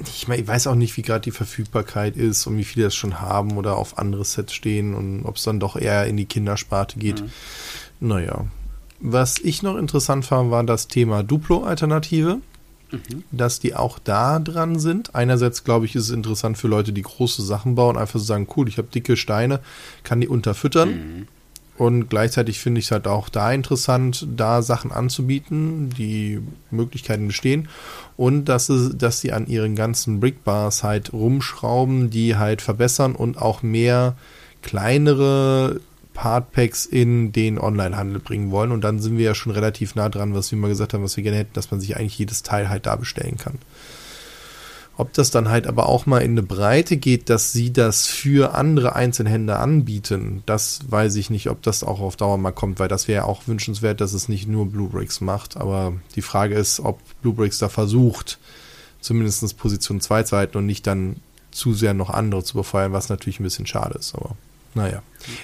ich, 0.01 0.29
mein, 0.29 0.41
ich 0.41 0.47
weiß 0.47 0.67
auch 0.67 0.75
nicht, 0.75 0.97
wie 0.97 1.03
gerade 1.03 1.23
die 1.23 1.31
Verfügbarkeit 1.31 2.17
ist 2.17 2.47
und 2.47 2.57
wie 2.57 2.65
viele 2.65 2.87
das 2.87 2.95
schon 2.95 3.21
haben 3.21 3.57
oder 3.57 3.77
auf 3.77 3.99
andere 3.99 4.25
Sets 4.25 4.53
stehen 4.53 4.95
und 4.95 5.25
ob 5.25 5.37
es 5.37 5.45
dann 5.45 5.61
doch 5.61 5.77
eher 5.77 6.07
in 6.07 6.17
die 6.17 6.27
Kindersparte 6.27 6.99
geht. 6.99 7.23
Mhm. 7.23 7.31
Naja. 8.01 8.47
Was 9.01 9.39
ich 9.39 9.63
noch 9.63 9.77
interessant 9.77 10.25
fand, 10.25 10.51
war 10.51 10.65
das 10.65 10.89
Thema 10.89 11.23
Duplo-Alternative 11.23 12.41
mhm. 12.91 13.25
dass 13.31 13.61
die 13.61 13.75
auch 13.75 13.99
da 13.99 14.39
dran 14.39 14.79
sind. 14.79 15.15
Einerseits, 15.15 15.65
glaube 15.65 15.87
ich, 15.87 15.95
ist 15.95 16.05
es 16.05 16.11
interessant 16.11 16.59
für 16.59 16.69
Leute, 16.69 16.93
die 16.93 17.03
große 17.03 17.43
Sachen 17.43 17.75
bauen, 17.75 17.97
einfach 17.97 18.19
zu 18.19 18.27
sagen, 18.27 18.49
cool, 18.57 18.69
ich 18.69 18.79
habe 18.79 18.89
dicke 18.89 19.17
Steine, 19.17 19.61
kann 20.03 20.21
die 20.21 20.29
unterfüttern. 20.29 20.89
Mhm. 20.91 21.29
Und 21.77 22.09
gleichzeitig 22.09 22.61
finde 22.61 22.79
ich 22.79 22.85
es 22.87 22.91
halt 22.93 23.09
auch 23.09 23.29
da 23.29 23.53
interessant, 23.53 24.29
da 24.37 24.63
Sachen 24.63 24.93
anzubieten, 24.93 25.91
die 25.91 26.41
Möglichkeiten 26.71 27.27
bestehen. 27.27 27.69
Und 28.17 28.45
dass, 28.45 28.67
sie, 28.67 28.95
dass 28.95 29.21
sie 29.21 29.33
an 29.33 29.49
ihren 29.49 29.75
ganzen 29.75 30.21
Brickbars 30.21 30.85
halt 30.85 31.13
rumschrauben, 31.13 32.11
die 32.11 32.37
halt 32.37 32.63
verbessern 32.63 33.17
und 33.17 33.43
auch 33.43 33.63
mehr 33.63 34.15
kleinere 34.63 35.81
Partpacks 36.15 36.87
in 36.87 37.33
den 37.33 37.59
Onlinehandel 37.59 38.21
bringen 38.21 38.51
wollen. 38.51 38.73
Und 38.73 38.83
dann 38.83 39.01
sind 39.01 39.19
wir 39.19 39.25
ja 39.25 39.35
schon 39.35 39.53
relativ 39.53 39.95
nah 39.95 40.09
dran, 40.09 40.35
was 40.35 40.51
wir 40.51 40.59
mal 40.59 40.69
gesagt 40.69 40.95
haben, 40.95 41.03
was 41.03 41.17
wir 41.17 41.25
gerne 41.25 41.39
hätten, 41.39 41.53
dass 41.53 41.71
man 41.71 41.81
sich 41.81 41.97
eigentlich 41.97 42.19
jedes 42.19 42.43
Teil 42.43 42.71
halt 42.71 42.87
da 42.87 42.97
bestellen 42.97 43.37
kann. 43.37 43.59
Ob 44.97 45.13
das 45.13 45.33
dann 45.33 45.49
halt 45.49 45.67
aber 45.67 45.89
auch 45.89 46.07
mal 46.07 46.21
in 46.21 46.33
eine 46.33 46.45
Breite 46.45 46.97
geht, 46.97 47.29
dass 47.29 47.53
sie 47.53 47.73
das 47.73 48.07
für 48.07 48.55
andere 48.55 48.95
Einzelhändler 48.95 49.59
anbieten, 49.59 50.45
das 50.47 50.81
weiß 50.89 51.17
ich 51.17 51.31
nicht, 51.31 51.51
ob 51.51 51.63
das 51.63 51.83
auch 51.83 52.01
auf 52.01 52.15
Dauer 52.15 52.39
mal 52.39 52.53
kommt, 52.53 52.79
weil 52.79 52.87
das 52.87 53.09
wäre 53.09 53.25
auch 53.25 53.49
wünschenswert, 53.49 54.01
dass 54.01 54.13
es 54.13 54.29
nicht 54.29 54.47
nur 54.47 54.67
Bluebricks 54.67 55.21
macht. 55.21 55.57
Aber 55.57 55.95
die 56.15 56.23
Frage 56.23 56.55
ist, 56.55 56.79
ob 56.79 57.01
Bluebricks 57.23 57.59
da 57.59 57.69
versucht, 57.69 58.39
zumindest 59.01 59.57
Position 59.59 60.01
2 60.01 60.23
zu 60.23 60.37
halten 60.37 60.59
und 60.59 60.67
nicht 60.67 60.87
dann 60.87 61.17
zu 61.51 61.75
sehr 61.75 61.93
noch 61.93 62.11
andere 62.11 62.45
zu 62.45 62.55
befeuern, 62.55 62.93
was 62.93 63.09
natürlich 63.09 63.41
ein 63.41 63.45
bisschen 63.45 63.67
schade 63.67 63.99
ist. 63.99 64.15
Aber 64.15 64.37
Naja. 64.75 65.03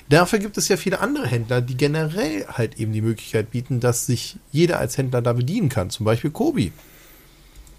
Dafür 0.08 0.40
gibt 0.40 0.58
es 0.58 0.68
ja 0.68 0.76
viele 0.76 1.00
andere 1.00 1.26
Händler, 1.26 1.60
die 1.60 1.76
generell 1.76 2.46
halt 2.48 2.78
eben 2.78 2.92
die 2.92 3.00
Möglichkeit 3.00 3.50
bieten, 3.50 3.80
dass 3.80 4.06
sich 4.06 4.36
jeder 4.52 4.78
als 4.78 4.98
Händler 4.98 5.22
da 5.22 5.32
bedienen 5.32 5.68
kann. 5.68 5.90
Zum 5.90 6.04
Beispiel 6.04 6.30
Kobi. 6.30 6.72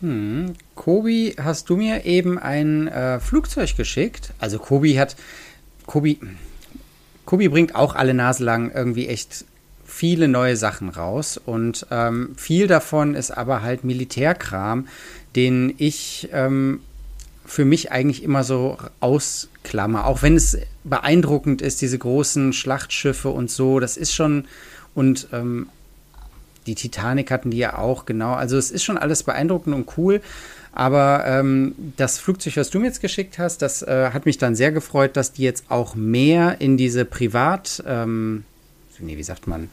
Hm. 0.02 0.54
Kobi, 0.76 1.36
hast 1.40 1.70
du 1.70 1.76
mir 1.76 2.06
eben 2.06 2.40
ein 2.40 2.88
äh, 2.88 3.20
Flugzeug 3.20 3.76
geschickt? 3.78 4.34
Also 4.40 4.58
Kobi 4.58 4.96
hat, 4.96 5.16
Kobi, 5.86 6.20
Kobi 7.26 7.50
bringt 7.50 7.76
auch 7.76 7.96
alle 7.96 8.14
Nase 8.14 8.44
lang 8.44 8.72
irgendwie 8.72 9.08
echt 9.08 9.46
viele 9.86 10.28
neue 10.28 10.56
Sachen 10.56 10.90
raus 10.90 11.38
und 11.38 11.86
ähm, 11.92 12.34
viel 12.38 12.68
davon 12.68 13.14
ist 13.14 13.32
aber 13.32 13.62
halt 13.62 13.84
Militärkram, 13.84 14.88
den 15.36 15.74
ich 15.78 16.30
ähm, 16.32 16.80
für 17.52 17.66
mich 17.66 17.92
eigentlich 17.92 18.24
immer 18.24 18.46
so 18.46 18.78
ausklammer. 19.02 20.06
Auch 20.06 20.22
wenn 20.22 20.38
es 20.38 20.58
beeindruckend 20.86 21.62
ist, 21.62 21.82
diese 21.82 21.98
großen 21.98 22.54
Schlachtschiffe 22.54 23.28
und 23.28 23.52
so, 23.52 23.82
das 23.82 23.98
ist 23.98 24.14
schon 24.14 24.46
und 24.96 25.28
ähm, 25.34 25.68
die 26.66 26.76
Titanic 26.76 27.30
hatten 27.30 27.52
die 27.52 27.58
ja 27.58 27.78
auch, 27.78 28.06
genau. 28.06 28.34
Also 28.36 28.58
es 28.58 28.72
ist 28.72 28.86
schon 28.86 28.98
alles 28.98 29.24
beeindruckend 29.24 29.76
und 29.76 29.98
cool. 29.98 30.22
Aber 30.72 31.26
ähm, 31.28 31.76
das 31.98 32.20
Flugzeug, 32.20 32.56
was 32.56 32.70
du 32.70 32.80
mir 32.80 32.86
jetzt 32.86 33.02
geschickt 33.02 33.38
hast, 33.38 33.62
das 33.62 33.82
äh, 33.82 34.12
hat 34.14 34.26
mich 34.26 34.38
dann 34.38 34.56
sehr 34.56 34.72
gefreut, 34.72 35.18
dass 35.18 35.34
die 35.34 35.44
jetzt 35.44 35.66
auch 35.68 35.94
mehr 35.94 36.62
in 36.62 36.78
diese 36.78 37.04
Privat, 37.04 37.84
ähm, 37.86 38.46
nee, 39.00 39.18
wie 39.18 39.24
sagt 39.24 39.48
man, 39.48 39.68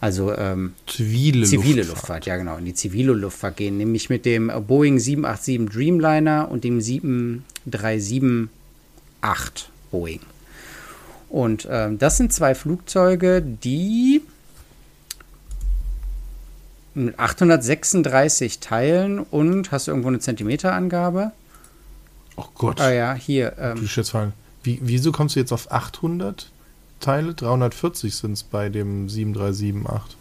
also 0.00 0.36
ähm, 0.36 0.74
zivile, 0.86 1.46
zivile 1.46 1.82
Luftfahrt. 1.82 1.88
Luftfahrt. 1.88 2.26
ja 2.26 2.36
genau, 2.36 2.56
in 2.56 2.64
die 2.64 2.74
zivile 2.74 3.12
Luftfahrt 3.12 3.56
gehen, 3.56 3.76
nämlich 3.76 4.10
mit 4.10 4.24
dem 4.26 4.52
Boeing 4.66 4.98
787 4.98 5.74
Dreamliner 5.74 6.48
und 6.50 6.64
dem 6.64 6.80
737-8 6.80 8.48
Boeing. 9.90 10.20
Und 11.28 11.66
ähm, 11.70 11.98
das 11.98 12.18
sind 12.18 12.32
zwei 12.32 12.54
Flugzeuge, 12.54 13.42
die 13.42 14.22
mit 16.94 17.18
836 17.18 18.60
Teilen 18.60 19.18
und 19.18 19.70
hast 19.70 19.86
du 19.86 19.90
irgendwo 19.90 20.08
eine 20.08 20.18
Zentimeterangabe? 20.18 21.32
Oh 22.36 22.44
Gott. 22.54 22.80
Ah 22.80 22.92
ja, 22.92 23.14
hier. 23.14 23.54
Ähm, 23.58 23.86
fragen, 23.86 24.32
wie, 24.62 24.78
wieso 24.82 25.12
kommst 25.12 25.36
du 25.36 25.40
jetzt 25.40 25.52
auf 25.52 25.70
800 25.70 26.50
Teile? 27.00 27.34
340 27.34 28.14
sind 28.14 28.32
es 28.32 28.42
bei 28.42 28.68
dem 28.68 29.08
7378. 29.08 30.16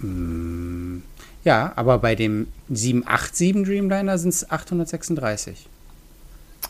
Mm, 0.00 0.98
ja, 1.44 1.72
aber 1.76 1.98
bei 1.98 2.14
dem 2.14 2.48
787 2.68 3.64
Dreamliner 3.64 4.18
sind 4.18 4.30
es 4.30 4.50
836. 4.50 5.68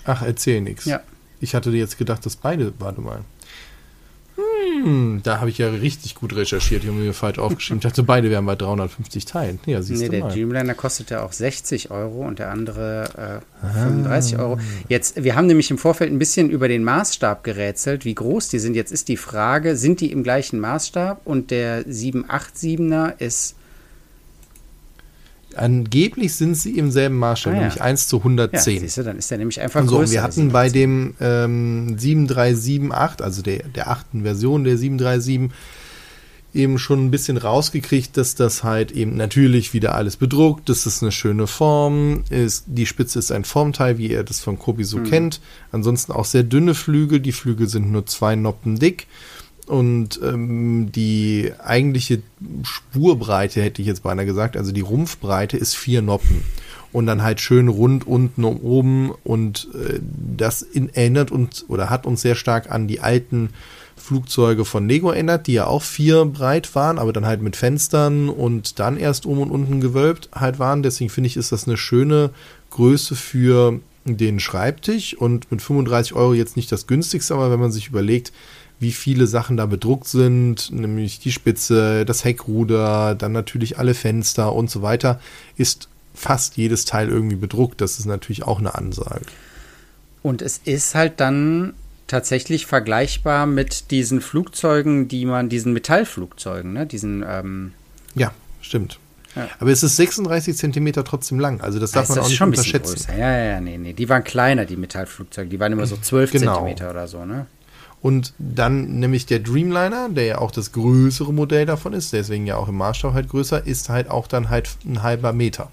Ach, 0.05 0.23
erzähl 0.23 0.61
nichts. 0.61 0.85
Ja. 0.87 1.01
Ich 1.41 1.55
hatte 1.55 1.71
jetzt 1.71 1.99
gedacht, 1.99 2.25
dass 2.25 2.37
beide, 2.37 2.73
warte 2.79 3.01
mal. 3.01 3.25
Hm, 4.83 5.21
da 5.23 5.41
habe 5.41 5.51
ich 5.51 5.59
ja 5.59 5.69
richtig 5.69 6.15
gut 6.15 6.35
recherchiert. 6.35 6.83
Ich 6.83 6.91
habe 6.91 6.99
mir 6.99 7.13
falsch 7.13 7.39
aufgeschrieben. 7.39 7.79
Ich 7.79 7.83
dachte, 7.83 8.03
beide 8.03 8.31
wären 8.31 8.47
bei 8.47 8.57
350 8.57 9.25
Teilen. 9.25 9.61
Ja, 9.67 9.81
siehst 9.83 10.01
nee, 10.01 10.07
du 10.07 10.13
der 10.13 10.25
mal. 10.25 10.33
Dreamliner 10.33 10.75
kostet 10.75 11.11
ja 11.11 11.25
auch 11.25 11.33
60 11.33 11.91
Euro 11.91 12.27
und 12.27 12.39
der 12.39 12.51
andere 12.51 13.41
äh, 13.63 13.67
35 13.75 14.39
ah. 14.39 14.43
Euro. 14.43 14.59
Jetzt, 14.89 15.23
wir 15.23 15.37
haben 15.37 15.47
nämlich 15.47 15.71
im 15.71 15.79
Vorfeld 15.79 16.11
ein 16.13 16.19
bisschen 16.19 16.51
über 16.51 16.69
den 16.69 16.83
Maßstab 16.85 17.45
gerätselt, 17.45 18.05
wie 18.05 18.15
groß 18.15 18.49
die 18.49 18.59
sind. 18.59 18.75
Jetzt 18.75 18.93
ist 18.93 19.09
die 19.09 19.17
Frage, 19.17 19.77
sind 19.77 20.01
die 20.01 20.11
im 20.11 20.23
gleichen 20.23 20.59
Maßstab? 20.59 21.21
Und 21.25 21.51
der 21.51 21.87
787er 21.87 23.19
ist 23.19 23.57
Angeblich 25.59 26.35
sind 26.35 26.55
sie 26.55 26.79
im 26.79 26.91
selben 26.91 27.17
Maßstab, 27.19 27.53
ah, 27.53 27.57
ja. 27.57 27.63
nämlich 27.63 27.83
1 27.83 28.09
zu 28.09 28.19
110. 28.19 28.75
Ja, 28.75 28.81
siehst 28.81 28.99
du, 28.99 29.03
dann 29.03 29.19
ist 29.19 29.31
der 29.31 29.39
nämlich 29.39 29.61
einfach 29.61 29.85
so, 29.87 29.97
größer. 29.97 30.13
Wir 30.13 30.23
hatten 30.23 30.51
bei 30.51 30.69
dem 30.69 31.15
ähm, 31.21 31.99
7378, 31.99 33.25
also 33.25 33.43
der, 33.43 33.65
der 33.69 33.91
achten 33.91 34.23
Version 34.23 34.65
der 34.65 34.77
737, 34.77 35.51
eben 36.55 36.79
schon 36.79 37.07
ein 37.07 37.11
bisschen 37.11 37.37
rausgekriegt, 37.37 38.17
dass 38.17 38.35
das 38.35 38.63
halt 38.63 38.93
eben 38.93 39.17
natürlich 39.17 39.73
wieder 39.73 39.95
alles 39.95 40.17
bedruckt, 40.17 40.69
das 40.69 41.03
eine 41.03 41.13
schöne 41.13 41.47
Form 41.47 42.25
ist. 42.31 42.65
Die 42.67 42.87
Spitze 42.87 43.19
ist 43.19 43.33
ein 43.33 43.45
Formteil, 43.45 43.99
wie 43.99 44.09
ihr 44.09 44.23
das 44.23 44.41
von 44.41 44.59
Kobi 44.59 44.85
so 44.85 44.99
mhm. 44.99 45.05
kennt. 45.05 45.41
Ansonsten 45.71 46.13
auch 46.13 46.27
sehr 46.27 46.43
dünne 46.43 46.75
Flügel. 46.75 47.21
Die 47.21 47.33
Flügel 47.33 47.69
sind 47.69 47.91
nur 47.91 48.07
zwei 48.07 48.37
Noppen 48.37 48.79
dick. 48.79 49.07
Und 49.73 50.21
ähm, 50.23 50.93
die 50.93 51.51
eigentliche 51.65 52.21
Spurbreite, 52.63 53.63
hätte 53.63 53.81
ich 53.81 53.89
jetzt 53.89 54.03
beinahe 54.03 54.27
gesagt, 54.27 54.55
also 54.59 54.71
die 54.71 54.83
Rumpfbreite 54.83 55.57
ist 55.57 55.77
vier 55.77 56.03
Noppen. 56.03 56.45
Und 56.93 57.07
dann 57.07 57.23
halt 57.23 57.41
schön 57.41 57.69
rund 57.69 58.07
unten 58.07 58.45
und 58.45 58.59
oben. 58.59 59.13
Und 59.25 59.69
äh, 59.75 59.99
das 60.37 60.61
in, 60.61 60.91
erinnert 60.91 61.31
uns 61.31 61.65
oder 61.69 61.89
hat 61.89 62.05
uns 62.05 62.21
sehr 62.21 62.35
stark 62.35 62.71
an 62.71 62.87
die 62.87 63.01
alten 63.01 63.49
Flugzeuge 63.97 64.67
von 64.67 64.87
Lego 64.87 65.11
erinnert, 65.11 65.47
die 65.47 65.55
ja 65.55 65.67
auch 65.69 65.83
vier 65.83 66.27
breit 66.27 66.75
waren, 66.75 66.99
aber 66.99 67.15
dann 67.15 67.25
halt 67.25 67.41
mit 67.41 67.57
Fenstern 67.57 68.29
und 68.29 68.79
dann 68.79 68.99
erst 68.99 69.25
oben 69.25 69.41
und 69.41 69.51
unten 69.51 69.81
gewölbt 69.81 70.29
halt 70.35 70.59
waren. 70.59 70.83
Deswegen 70.83 71.09
finde 71.09 71.29
ich, 71.29 71.39
ist 71.39 71.51
das 71.51 71.67
eine 71.67 71.79
schöne 71.79 72.29
Größe 72.69 73.17
für 73.17 73.81
den 74.05 74.39
Schreibtisch 74.39 75.15
und 75.15 75.51
mit 75.51 75.63
35 75.63 76.15
Euro 76.15 76.35
jetzt 76.35 76.57
nicht 76.57 76.71
das 76.73 76.87
günstigste, 76.87 77.33
aber 77.33 77.51
wenn 77.51 77.61
man 77.61 77.73
sich 77.73 77.89
überlegt, 77.89 78.33
wie 78.83 78.93
viele 78.93 79.27
Sachen 79.27 79.57
da 79.57 79.67
bedruckt 79.67 80.09
sind, 80.09 80.71
nämlich 80.73 81.21
die 81.21 81.33
Spitze, 81.33 82.05
das 82.05 82.25
Heckruder, 82.25 83.15
dann 83.15 83.33
natürlich 83.33 83.79
alle 83.79 83.95
Fenster 83.95 84.53
und 84.53 84.71
so 84.71 84.83
weiter, 84.83 85.21
ist 85.57 85.89
fast 86.15 86.57
jedes 86.57 86.85
Teil 86.85 87.09
irgendwie 87.09 87.37
bedruckt. 87.37 87.81
Das 87.81 87.99
ist 87.99 88.07
natürlich 88.07 88.43
auch 88.43 88.59
eine 88.59 88.75
Ansage. 88.75 89.25
Und 90.23 90.43
es 90.43 90.59
ist 90.59 90.95
halt 90.95 91.21
dann 91.21 91.75
tatsächlich 92.07 92.67
vergleichbar 92.67 93.47
mit 93.47 93.91
diesen 93.91 94.21
Flugzeugen, 94.21 95.09
die 95.09 95.25
man, 95.25 95.49
diesen 95.49 95.73
Metallflugzeugen, 95.73 96.73
ne, 96.73 96.87
diesen. 96.87 97.25
Ähm 97.27 97.73
ja, 98.15 98.33
stimmt. 98.61 98.99
Ja. 99.35 99.49
Aber 99.61 99.71
es 99.71 99.83
ist 99.83 99.97
36 99.97 100.57
Zentimeter 100.57 101.05
trotzdem 101.05 101.41
lang. 101.41 101.61
Also 101.63 101.79
das 101.79 101.93
darf 101.93 102.09
das 102.09 102.17
man 102.17 102.25
auch 102.25 102.29
nicht 102.29 102.43
unterschätzen. 102.43 103.07
Ja, 103.17 103.31
ja, 103.31 103.45
ja, 103.45 103.61
nee, 103.61 103.79
nee. 103.79 103.95
Die 103.95 104.09
waren 104.09 104.25
kleiner, 104.25 104.67
die 104.67 104.77
Metallflugzeuge. 104.77 105.49
Die 105.49 105.59
waren 105.59 105.73
immer 105.73 105.87
so 105.87 105.97
12 105.97 106.33
genau. 106.33 106.57
Zentimeter 106.57 106.91
oder 106.91 107.09
so, 107.09 107.25
ne? 107.25 107.47
Und 108.03 108.35
dann 108.39 108.99
nämlich 108.99 109.27
der 109.27 109.39
Dreamliner, 109.39 110.09
der 110.11 110.25
ja 110.25 110.39
auch 110.39 110.51
das 110.51 110.73
größere 110.73 111.33
Modell 111.33 111.67
davon 111.67 111.93
ist, 111.93 112.13
deswegen 112.13 112.47
ja 112.47 112.57
auch 112.57 112.69
im 112.69 112.77
Maßstab 112.77 113.15
halt 113.15 113.29
größer, 113.29 113.65
ist 113.65 113.89
halt 113.89 114.11
auch 114.11 114.27
dann 114.27 114.51
halt 114.51 114.71
ein 114.85 115.05
halber 115.05 115.33
Meter. 115.33 115.71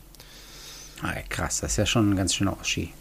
Ah, 1.01 1.13
krass, 1.27 1.61
das 1.61 1.71
ist 1.71 1.77
ja 1.77 1.85
schon 1.87 2.11
ein 2.11 2.15
ganz 2.15 2.35
schöner 2.35 2.55
Oschi. 2.59 2.93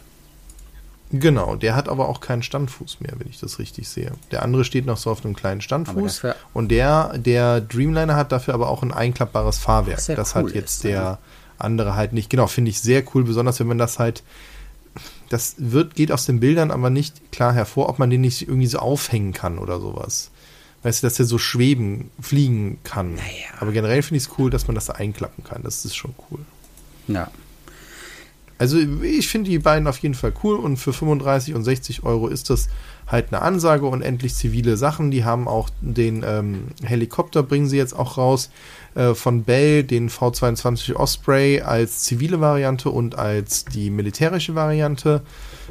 Genau, 1.10 1.56
der 1.56 1.74
hat 1.74 1.88
aber 1.88 2.08
auch 2.08 2.20
keinen 2.20 2.42
Standfuß 2.42 3.00
mehr, 3.00 3.12
wenn 3.18 3.28
ich 3.28 3.40
das 3.40 3.58
richtig 3.58 3.88
sehe. 3.88 4.12
Der 4.30 4.42
andere 4.42 4.64
steht 4.64 4.86
noch 4.86 4.98
so 4.98 5.10
auf 5.10 5.24
einem 5.24 5.34
kleinen 5.34 5.60
Standfuß. 5.60 6.22
Und 6.52 6.70
der, 6.70 7.16
der 7.18 7.60
Dreamliner 7.60 8.16
hat 8.16 8.30
dafür 8.32 8.54
aber 8.54 8.68
auch 8.68 8.82
ein 8.82 8.92
einklappbares 8.92 9.58
Fahrwerk. 9.58 10.04
Das 10.06 10.34
cool 10.34 10.44
hat 10.44 10.54
jetzt 10.54 10.76
ist, 10.76 10.84
der 10.84 11.18
andere 11.58 11.96
halt 11.96 12.12
nicht. 12.12 12.30
Genau, 12.30 12.46
finde 12.46 12.70
ich 12.70 12.80
sehr 12.80 13.02
cool, 13.14 13.24
besonders 13.24 13.58
wenn 13.60 13.66
man 13.66 13.78
das 13.78 13.98
halt 13.98 14.22
das 15.28 15.54
wird, 15.58 15.94
geht 15.94 16.12
aus 16.12 16.26
den 16.26 16.40
Bildern 16.40 16.70
aber 16.70 16.90
nicht 16.90 17.32
klar 17.32 17.52
hervor, 17.52 17.88
ob 17.88 17.98
man 17.98 18.10
den 18.10 18.20
nicht 18.20 18.42
irgendwie 18.42 18.66
so 18.66 18.78
aufhängen 18.78 19.32
kann 19.32 19.58
oder 19.58 19.80
sowas. 19.80 20.30
Weißt 20.82 21.02
du, 21.02 21.06
dass 21.06 21.18
er 21.18 21.24
so 21.24 21.38
schweben, 21.38 22.10
fliegen 22.20 22.78
kann. 22.84 23.14
Naja. 23.14 23.48
Aber 23.58 23.72
generell 23.72 24.02
finde 24.02 24.18
ich 24.18 24.24
es 24.24 24.38
cool, 24.38 24.50
dass 24.50 24.68
man 24.68 24.74
das 24.74 24.90
einklappen 24.90 25.44
kann. 25.44 25.62
Das 25.62 25.84
ist 25.84 25.96
schon 25.96 26.14
cool. 26.30 26.40
Ja. 27.08 27.30
Also 28.58 28.78
ich 29.02 29.28
finde 29.28 29.50
die 29.50 29.58
beiden 29.60 29.86
auf 29.86 29.98
jeden 29.98 30.14
Fall 30.14 30.32
cool 30.42 30.56
und 30.56 30.76
für 30.76 30.92
35 30.92 31.54
und 31.54 31.62
60 31.62 32.02
Euro 32.02 32.26
ist 32.26 32.50
das 32.50 32.68
halt 33.06 33.32
eine 33.32 33.40
Ansage 33.42 33.86
und 33.86 34.02
endlich 34.02 34.34
zivile 34.34 34.76
Sachen. 34.76 35.10
Die 35.10 35.24
haben 35.24 35.46
auch 35.46 35.70
den 35.80 36.24
ähm, 36.26 36.64
Helikopter, 36.82 37.42
bringen 37.42 37.68
sie 37.68 37.76
jetzt 37.76 37.96
auch 37.96 38.18
raus. 38.18 38.50
Äh, 38.94 39.14
von 39.14 39.44
Bell 39.44 39.84
den 39.84 40.10
V22 40.10 40.94
Osprey 40.94 41.60
als 41.60 42.00
zivile 42.00 42.40
Variante 42.40 42.90
und 42.90 43.16
als 43.16 43.64
die 43.64 43.90
militärische 43.90 44.56
Variante. 44.56 45.22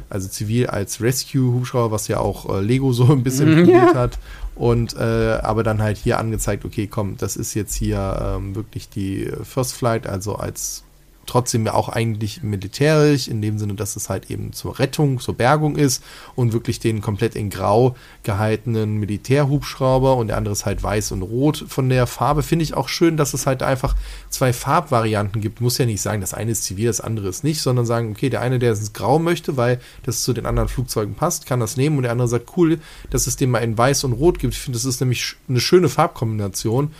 Also 0.08 0.28
zivil 0.28 0.68
als 0.68 1.02
Rescue-Hubschrauber, 1.02 1.90
was 1.90 2.08
ja 2.08 2.20
auch 2.20 2.48
äh, 2.48 2.60
Lego 2.60 2.92
so 2.92 3.12
ein 3.12 3.22
bisschen 3.22 3.50
mhm. 3.54 3.64
probiert 3.64 3.94
ja. 3.94 3.94
hat. 3.94 4.18
Und 4.54 4.96
äh, 4.96 5.38
aber 5.42 5.62
dann 5.62 5.82
halt 5.82 5.98
hier 5.98 6.18
angezeigt, 6.18 6.64
okay, 6.64 6.88
komm, 6.88 7.16
das 7.16 7.36
ist 7.36 7.54
jetzt 7.54 7.74
hier 7.74 8.36
ähm, 8.36 8.56
wirklich 8.56 8.88
die 8.88 9.30
First 9.44 9.74
Flight, 9.74 10.06
also 10.06 10.34
als 10.34 10.82
trotzdem 11.28 11.66
ja 11.66 11.74
auch 11.74 11.88
eigentlich 11.88 12.42
militärisch, 12.42 13.28
in 13.28 13.42
dem 13.42 13.58
Sinne, 13.58 13.74
dass 13.74 13.96
es 13.96 14.08
halt 14.08 14.30
eben 14.30 14.52
zur 14.52 14.78
Rettung, 14.78 15.20
zur 15.20 15.34
Bergung 15.34 15.76
ist 15.76 16.02
und 16.34 16.52
wirklich 16.52 16.80
den 16.80 17.00
komplett 17.00 17.36
in 17.36 17.50
grau 17.50 17.96
gehaltenen 18.22 18.96
Militärhubschrauber 18.96 20.16
und 20.16 20.28
der 20.28 20.36
andere 20.36 20.52
ist 20.52 20.66
halt 20.66 20.82
weiß 20.82 21.12
und 21.12 21.22
rot 21.22 21.64
von 21.68 21.88
der 21.88 22.06
Farbe. 22.06 22.42
Finde 22.42 22.62
ich 22.64 22.74
auch 22.74 22.88
schön, 22.88 23.16
dass 23.16 23.34
es 23.34 23.46
halt 23.46 23.62
einfach 23.62 23.94
zwei 24.30 24.52
Farbvarianten 24.52 25.40
gibt. 25.40 25.60
Muss 25.60 25.78
ja 25.78 25.86
nicht 25.86 26.00
sagen, 26.00 26.20
das 26.20 26.34
eine 26.34 26.52
ist 26.52 26.64
zivil, 26.64 26.86
das 26.86 27.00
andere 27.00 27.28
ist 27.28 27.44
nicht, 27.44 27.60
sondern 27.60 27.86
sagen, 27.86 28.10
okay, 28.10 28.30
der 28.30 28.40
eine, 28.40 28.58
der 28.58 28.72
es 28.72 28.92
grau 28.92 29.18
möchte, 29.18 29.56
weil 29.56 29.80
das 30.02 30.22
zu 30.22 30.32
den 30.32 30.46
anderen 30.46 30.68
Flugzeugen 30.68 31.14
passt, 31.14 31.46
kann 31.46 31.60
das 31.60 31.76
nehmen 31.76 31.96
und 31.96 32.02
der 32.04 32.12
andere 32.12 32.28
sagt, 32.28 32.56
cool, 32.56 32.78
dass 33.10 33.26
es 33.26 33.36
dem 33.36 33.50
mal 33.50 33.58
in 33.58 33.76
weiß 33.76 34.04
und 34.04 34.14
rot 34.14 34.38
gibt. 34.38 34.54
Ich 34.54 34.60
finde, 34.60 34.78
das 34.78 34.84
ist 34.84 35.00
nämlich 35.00 35.36
eine 35.48 35.60
schöne 35.60 35.88
Farbkombination 35.88 36.92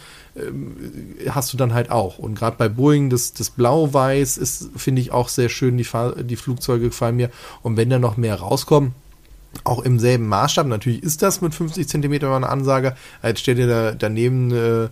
hast 1.30 1.52
du 1.52 1.56
dann 1.56 1.74
halt 1.74 1.90
auch. 1.90 2.18
Und 2.18 2.34
gerade 2.34 2.56
bei 2.56 2.68
Boeing, 2.68 3.10
das, 3.10 3.32
das 3.32 3.50
Blau-Weiß 3.50 4.36
ist, 4.38 4.70
finde 4.76 5.02
ich, 5.02 5.12
auch 5.12 5.28
sehr 5.28 5.48
schön. 5.48 5.76
Die, 5.76 5.84
Fahr 5.84 6.14
die 6.16 6.36
Flugzeuge 6.36 6.88
gefallen 6.88 7.16
mir. 7.16 7.30
Und 7.62 7.76
wenn 7.76 7.90
da 7.90 7.98
noch 7.98 8.16
mehr 8.16 8.36
rauskommen, 8.36 8.94
auch 9.64 9.82
im 9.82 9.98
selben 9.98 10.26
Maßstab. 10.28 10.66
Natürlich 10.66 11.02
ist 11.02 11.22
das 11.22 11.40
mit 11.40 11.54
50 11.54 11.88
Zentimeter 11.88 12.34
eine 12.34 12.48
Ansage. 12.48 12.94
Jetzt 13.22 13.40
steht 13.40 13.58
ihr 13.58 13.66
da 13.66 13.92
daneben 13.92 14.50
äh, 14.52 14.88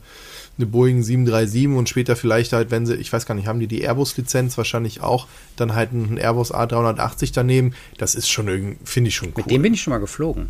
eine 0.59 0.66
Boeing 0.66 1.03
737 1.03 1.68
und 1.77 1.88
später 1.88 2.16
vielleicht 2.16 2.53
halt, 2.53 2.70
wenn 2.70 2.87
sie, 2.87 2.94
ich 2.94 3.12
weiß 3.12 3.27
gar 3.27 3.35
nicht, 3.35 3.46
haben 3.46 3.61
die 3.61 3.66
die 3.66 3.83
Airbus-Lizenz 3.83 4.57
wahrscheinlich 4.57 5.03
auch, 5.03 5.27
dann 5.57 5.75
halt 5.75 5.92
ein 5.92 6.18
Airbus 6.18 6.53
A380 6.55 7.33
daneben. 7.35 7.75
Das 7.99 8.14
ist 8.14 8.29
schon 8.29 8.49
irgendwie, 8.49 8.79
finde 8.85 9.09
ich 9.09 9.16
schon 9.16 9.29
cool. 9.29 9.42
Mit 9.42 9.51
dem 9.51 9.62
bin 9.62 9.75
ich 9.75 9.83
schon 9.83 9.92
mal 9.92 9.99
geflogen. 9.99 10.49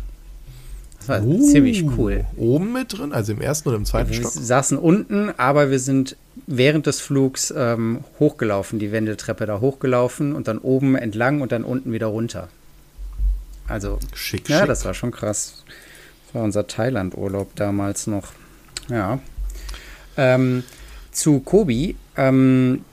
Das 1.07 1.21
war 1.21 1.25
uh, 1.25 1.51
ziemlich 1.51 1.85
cool. 1.97 2.25
Oben 2.35 2.73
mit 2.73 2.97
drin, 2.97 3.13
also 3.13 3.31
im 3.31 3.41
ersten 3.41 3.69
oder 3.69 3.77
im 3.77 3.85
zweiten 3.85 4.09
wir 4.09 4.15
Stock? 4.17 4.35
Wir 4.35 4.41
saßen 4.41 4.77
unten, 4.77 5.31
aber 5.37 5.71
wir 5.71 5.79
sind 5.79 6.17
während 6.45 6.85
des 6.85 6.99
Flugs 6.99 7.53
ähm, 7.55 8.03
hochgelaufen, 8.19 8.77
die 8.77 8.91
Wendeltreppe 8.91 9.45
da 9.45 9.61
hochgelaufen 9.61 10.35
und 10.35 10.47
dann 10.47 10.57
oben 10.57 10.95
entlang 10.95 11.41
und 11.41 11.51
dann 11.51 11.63
unten 11.63 11.93
wieder 11.93 12.07
runter. 12.07 12.49
Also, 13.67 13.99
schick, 14.13 14.49
ja, 14.49 14.59
schick. 14.59 14.67
das 14.67 14.85
war 14.85 14.93
schon 14.93 15.11
krass. 15.11 15.63
Das 16.25 16.35
war 16.35 16.43
unser 16.43 16.67
Thailand-Urlaub 16.67 17.55
damals 17.55 18.07
noch. 18.07 18.33
Ja. 18.89 19.19
Ähm, 20.17 20.63
zu 21.11 21.39
Kobi. 21.39 21.95
Ähm, 22.15 22.83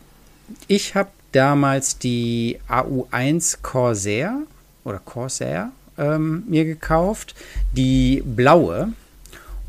ich 0.69 0.95
habe 0.95 1.11
damals 1.33 1.99
die 1.99 2.59
AU1 2.69 3.59
Corsair 3.63 4.43
oder 4.85 5.01
Corsair 5.01 5.73
ähm, 5.99 6.45
mir 6.49 6.65
gekauft. 6.65 7.35
Die 7.73 8.23
blaue. 8.25 8.93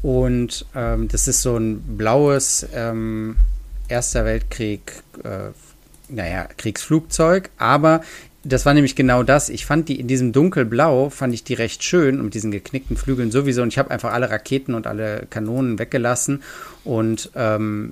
Und 0.02 0.66
ähm, 0.76 1.08
das 1.08 1.28
ist 1.28 1.42
so 1.42 1.58
ein 1.58 1.80
blaues 1.98 2.68
ähm, 2.74 3.38
Erster 3.88 4.26
Weltkrieg, 4.26 5.04
äh, 5.24 5.52
naja, 6.10 6.48
Kriegsflugzeug. 6.58 7.50
Aber 7.58 8.02
das 8.44 8.66
war 8.66 8.74
nämlich 8.74 8.96
genau 8.96 9.24
das. 9.24 9.50
Ich 9.50 9.66
fand 9.66 9.90
die 9.90 10.00
in 10.00 10.08
diesem 10.08 10.32
dunkelblau, 10.32 11.10
fand 11.10 11.34
ich 11.34 11.44
die 11.44 11.56
recht 11.56 11.84
schön 11.84 12.20
und 12.20 12.26
mit 12.26 12.34
diesen 12.36 12.52
geknickten 12.52 12.98
Flügeln 12.98 13.32
sowieso. 13.32 13.64
Und 13.64 13.70
ich 13.70 13.80
habe 13.80 13.92
einfach 13.92 14.14
alle 14.14 14.30
Raketen 14.30 14.76
und 14.76 14.86
alle 14.86 15.26
Kanonen 15.30 15.80
weggelassen 15.80 16.44
und 16.84 17.32
ähm, 17.36 17.92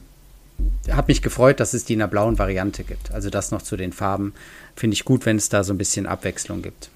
habe 0.92 1.12
mich 1.12 1.24
gefreut, 1.24 1.60
dass 1.60 1.74
es 1.74 1.86
die 1.86 1.94
in 1.94 2.02
einer 2.02 2.08
blauen 2.08 2.38
Variante 2.38 2.84
gibt. 2.84 3.12
Also 3.12 3.32
das 3.32 3.52
noch 3.52 3.64
zu 3.64 3.76
den 3.76 3.92
Farben 3.92 4.34
finde 4.76 4.94
ich 4.94 5.06
gut, 5.06 5.26
wenn 5.26 5.38
es 5.38 5.50
da 5.50 5.64
so 5.64 5.74
ein 5.74 5.78
bisschen 5.78 6.06
Abwechslung 6.06 6.62
gibt. 6.62 6.90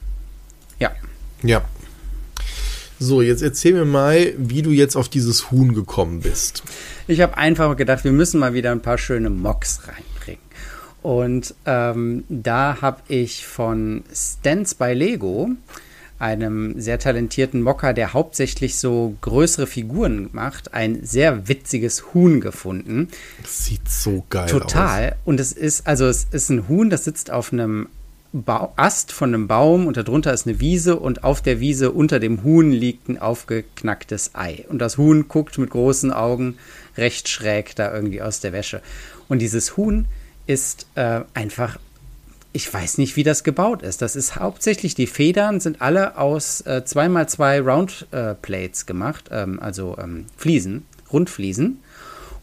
Ja. 0.79 0.91
Ja. 1.43 1.63
So, 2.99 3.21
jetzt 3.21 3.43
erzähl 3.43 3.73
mir 3.73 3.85
mal, 3.85 4.33
wie 4.37 4.63
du 4.63 4.71
jetzt 4.71 4.95
auf 4.95 5.07
dieses 5.07 5.51
Huhn 5.51 5.73
gekommen 5.73 6.21
bist. 6.21 6.63
Ich 7.07 7.21
habe 7.21 7.37
einfach 7.37 7.77
gedacht, 7.77 8.03
wir 8.03 8.11
müssen 8.11 8.39
mal 8.39 8.53
wieder 8.53 8.71
ein 8.71 8.81
paar 8.81 8.97
schöne 8.97 9.29
Mocks 9.29 9.81
reinbringen. 9.87 10.41
Und 11.03 11.53
ähm, 11.65 12.23
da 12.27 12.81
habe 12.81 13.01
ich 13.07 13.45
von 13.45 14.03
Stance 14.11 14.75
by 14.75 14.93
Lego, 14.93 15.51
einem 16.19 16.79
sehr 16.81 16.97
talentierten 16.97 17.61
Mocker, 17.61 17.93
der 17.93 18.13
hauptsächlich 18.13 18.77
so 18.77 19.15
größere 19.21 19.67
Figuren 19.67 20.29
macht, 20.31 20.73
ein 20.73 21.05
sehr 21.05 21.47
witziges 21.47 22.13
Huhn 22.13 22.41
gefunden. 22.41 23.09
Das 23.43 23.65
sieht 23.65 23.87
so 23.87 24.25
geil 24.29 24.49
Total. 24.49 24.65
aus. 24.65 24.71
Total. 24.71 25.15
Und 25.25 25.39
es 25.39 25.51
ist, 25.51 25.85
also 25.85 26.07
es 26.07 26.25
ist 26.31 26.49
ein 26.49 26.67
Huhn, 26.67 26.89
das 26.89 27.03
sitzt 27.03 27.29
auf 27.29 27.53
einem 27.53 27.87
ba 28.45 28.73
Ast 28.75 29.11
von 29.11 29.33
einem 29.33 29.47
Baum 29.47 29.87
und 29.87 29.97
darunter 29.97 30.33
ist 30.33 30.47
eine 30.47 30.59
Wiese 30.59 30.97
und 30.97 31.23
auf 31.23 31.41
der 31.41 31.59
Wiese 31.59 31.91
unter 31.91 32.19
dem 32.19 32.43
Huhn 32.43 32.71
liegt 32.71 33.09
ein 33.09 33.17
aufgeknacktes 33.17 34.31
Ei. 34.33 34.65
Und 34.69 34.79
das 34.79 34.97
Huhn 34.97 35.27
guckt 35.27 35.57
mit 35.57 35.69
großen 35.69 36.11
Augen 36.11 36.57
recht 36.97 37.29
schräg 37.29 37.75
da 37.75 37.93
irgendwie 37.93 38.21
aus 38.21 38.39
der 38.39 38.53
Wäsche. 38.53 38.81
Und 39.27 39.39
dieses 39.39 39.77
Huhn 39.77 40.07
ist 40.45 40.87
äh, 40.95 41.21
einfach, 41.33 41.77
ich 42.53 42.71
weiß 42.73 42.97
nicht, 42.97 43.15
wie 43.15 43.23
das 43.23 43.43
gebaut 43.43 43.81
ist. 43.81 44.01
Das 44.01 44.15
ist 44.15 44.35
hauptsächlich, 44.35 44.95
die 44.95 45.07
Federn 45.07 45.59
sind 45.59 45.81
alle 45.81 46.17
aus 46.17 46.61
äh, 46.61 46.81
2x2 46.85 47.61
Roundplates 47.61 48.85
gemacht, 48.85 49.29
ähm, 49.31 49.59
also 49.59 49.97
ähm, 49.99 50.25
Fliesen, 50.37 50.85
Rundfliesen. 51.11 51.79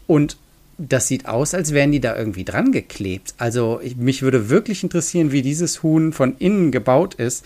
Und 0.07 0.37
das 0.77 1.07
sieht 1.07 1.27
aus, 1.27 1.53
als 1.53 1.71
wären 1.71 1.91
die 1.91 2.01
da 2.01 2.17
irgendwie 2.17 2.43
dran 2.43 2.71
geklebt. 2.71 3.33
Also 3.37 3.79
ich, 3.81 3.95
mich 3.95 4.21
würde 4.21 4.49
wirklich 4.49 4.83
interessieren, 4.83 5.31
wie 5.31 5.41
dieses 5.41 5.83
Huhn 5.83 6.11
von 6.11 6.35
innen 6.37 6.71
gebaut 6.71 7.15
ist, 7.15 7.45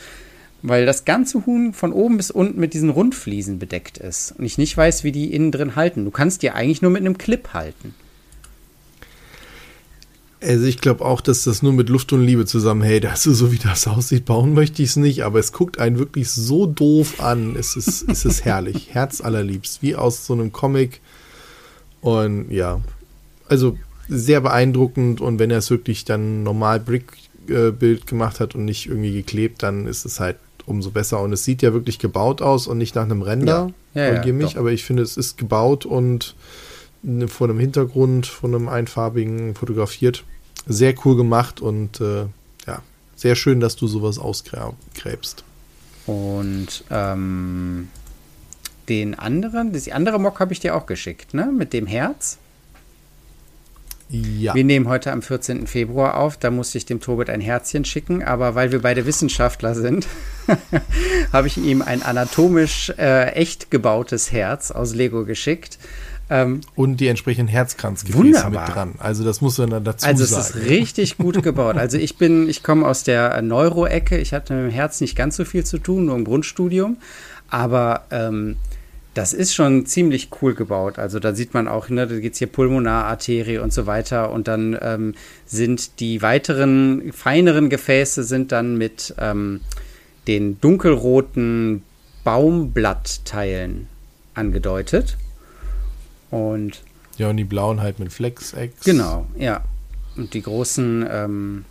weil 0.61 0.85
das 0.85 1.05
ganze 1.05 1.45
Huhn 1.45 1.73
von 1.73 1.93
oben 1.93 2.17
bis 2.17 2.31
unten 2.31 2.59
mit 2.59 2.73
diesen 2.73 2.89
Rundfliesen 2.89 3.59
bedeckt 3.59 3.97
ist 3.97 4.33
und 4.37 4.45
ich 4.45 4.57
nicht 4.57 4.75
weiß, 4.75 5.03
wie 5.03 5.11
die 5.11 5.33
innen 5.33 5.51
drin 5.51 5.75
halten. 5.75 6.05
Du 6.05 6.11
kannst 6.11 6.41
die 6.41 6.51
eigentlich 6.51 6.81
nur 6.81 6.91
mit 6.91 7.01
einem 7.01 7.17
Clip 7.17 7.53
halten. 7.53 7.93
Also 10.41 10.65
ich 10.65 10.79
glaube 10.79 11.03
auch, 11.03 11.19
dass 11.19 11.43
das 11.43 11.61
nur 11.61 11.73
mit 11.73 11.89
Luft 11.89 12.13
und 12.13 12.25
Liebe 12.25 12.45
zusammenhält. 12.45 13.05
Also 13.05 13.33
so 13.33 13.51
wie 13.51 13.57
das 13.57 13.87
aussieht, 13.87 14.25
bauen 14.25 14.53
möchte 14.53 14.81
ich 14.81 14.89
es 14.89 14.95
nicht, 14.95 15.23
aber 15.23 15.39
es 15.39 15.51
guckt 15.51 15.79
einen 15.79 15.99
wirklich 15.99 16.29
so 16.29 16.65
doof 16.65 17.19
an. 17.19 17.57
Es 17.57 17.75
ist, 17.75 18.09
es 18.09 18.23
ist 18.23 18.45
herrlich, 18.45 18.87
herzallerliebst, 18.93 19.81
wie 19.81 19.95
aus 19.95 20.25
so 20.25 20.33
einem 20.33 20.53
Comic. 20.53 21.01
Und 22.01 22.49
ja, 22.51 22.79
also 23.49 23.77
sehr 24.07 24.41
beeindruckend 24.41 25.21
und 25.21 25.39
wenn 25.39 25.51
er 25.51 25.59
es 25.59 25.69
wirklich 25.69 26.05
dann 26.05 26.43
normal 26.43 26.79
Brick-Bild 26.79 28.07
gemacht 28.07 28.39
hat 28.39 28.55
und 28.55 28.65
nicht 28.65 28.87
irgendwie 28.87 29.13
geklebt, 29.13 29.61
dann 29.63 29.85
ist 29.85 30.05
es 30.05 30.19
halt 30.19 30.37
umso 30.65 30.91
besser. 30.91 31.21
Und 31.21 31.33
es 31.33 31.43
sieht 31.43 31.61
ja 31.61 31.73
wirklich 31.73 31.99
gebaut 31.99 32.41
aus 32.41 32.67
und 32.67 32.77
nicht 32.77 32.95
nach 32.95 33.03
einem 33.03 33.21
Render. 33.21 33.71
Ja, 33.93 34.07
ja, 34.13 34.23
ja 34.23 34.33
mich, 34.33 34.57
aber 34.57 34.71
ich 34.71 34.83
finde, 34.83 35.03
es 35.03 35.17
ist 35.17 35.37
gebaut 35.37 35.85
und 35.85 36.35
vor 37.27 37.49
einem 37.49 37.59
Hintergrund, 37.59 38.27
von 38.27 38.53
einem 38.53 38.69
einfarbigen 38.69 39.55
fotografiert. 39.55 40.23
Sehr 40.67 40.93
cool 41.05 41.15
gemacht 41.15 41.61
und 41.61 42.01
äh, 42.01 42.25
ja, 42.67 42.81
sehr 43.15 43.35
schön, 43.35 43.59
dass 43.59 43.75
du 43.75 43.87
sowas 43.87 44.19
ausgräbst. 44.19 45.43
Und 46.05 46.83
ähm, 46.89 47.87
den 48.89 49.17
anderen, 49.17 49.71
die 49.71 49.93
andere 49.93 50.19
Mock 50.19 50.39
habe 50.39 50.53
ich 50.53 50.59
dir 50.59 50.75
auch 50.75 50.85
geschickt, 50.85 51.33
ne? 51.33 51.51
Mit 51.55 51.73
dem 51.73 51.85
Herz. 51.85 52.37
Ja. 54.09 54.55
Wir 54.55 54.63
nehmen 54.63 54.87
heute 54.87 55.11
am 55.11 55.21
14. 55.21 55.67
Februar 55.67 56.17
auf. 56.17 56.37
Da 56.37 56.49
musste 56.49 56.79
ich 56.79 56.85
dem 56.85 56.99
Tobit 56.99 57.29
ein 57.29 57.41
Herzchen 57.41 57.85
schicken. 57.85 58.23
Aber 58.23 58.55
weil 58.55 58.71
wir 58.71 58.81
beide 58.81 59.05
Wissenschaftler 59.05 59.75
sind, 59.75 60.07
habe 61.31 61.47
ich 61.47 61.57
ihm 61.57 61.83
ein 61.83 62.01
anatomisch 62.01 62.91
äh, 62.97 63.33
echt 63.33 63.69
gebautes 63.69 64.31
Herz 64.31 64.71
aus 64.71 64.95
Lego 64.95 65.25
geschickt. 65.25 65.77
Ähm, 66.31 66.61
und 66.75 66.97
die 66.97 67.07
entsprechenden 67.07 67.47
Herzkranzgefäße 67.49 68.49
mit 68.49 68.59
dran. 68.59 68.95
Also 68.97 69.23
das 69.23 69.41
muss 69.41 69.57
man 69.59 69.69
dann 69.69 69.83
dazu 69.83 70.05
sagen. 70.05 70.19
Also 70.19 70.37
es 70.37 70.49
ist 70.49 70.55
richtig 70.55 71.17
gut 71.17 71.41
gebaut. 71.43 71.77
Also 71.77 71.97
ich 71.97 72.17
bin, 72.17 72.49
ich 72.49 72.63
komme 72.63 72.87
aus 72.87 73.03
der 73.03 73.39
Neuro-Ecke. 73.43 74.17
Ich 74.17 74.33
hatte 74.33 74.53
mit 74.53 74.71
dem 74.71 74.75
Herz 74.75 75.01
nicht 75.01 75.15
ganz 75.15 75.35
so 75.37 75.45
viel 75.45 75.65
zu 75.65 75.77
tun, 75.77 76.05
nur 76.05 76.15
im 76.15 76.25
Grundstudium. 76.25 76.97
Aber 77.49 78.03
ähm, 78.11 78.57
das 79.13 79.33
ist 79.33 79.53
schon 79.53 79.85
ziemlich 79.85 80.29
cool 80.41 80.53
gebaut. 80.53 80.99
Also 80.99 81.19
da 81.19 81.33
sieht 81.33 81.53
man 81.53 81.67
auch, 81.67 81.89
ne, 81.89 82.07
da 82.07 82.19
geht 82.19 82.33
es 82.33 82.39
hier 82.39 82.47
Pulmonararterie 82.47 83.57
und 83.57 83.73
so 83.73 83.85
weiter. 83.85 84.31
Und 84.31 84.47
dann 84.47 84.77
ähm, 84.81 85.15
sind 85.45 85.99
die 85.99 86.21
weiteren, 86.21 87.11
feineren 87.11 87.69
Gefäße 87.69 88.23
sind 88.23 88.51
dann 88.51 88.77
mit 88.77 89.13
ähm, 89.17 89.61
den 90.27 90.61
dunkelroten 90.61 91.83
Baumblattteilen 92.23 93.87
angedeutet. 94.35 95.17
Und 96.29 96.81
ja, 97.17 97.29
und 97.29 97.37
die 97.37 97.43
blauen 97.43 97.81
halt 97.81 97.99
mit 97.99 98.13
Flex-X. 98.13 98.85
Genau, 98.85 99.27
ja. 99.37 99.61
Und 100.15 100.33
die 100.33 100.41
großen, 100.41 101.05
ähm, 101.11 101.65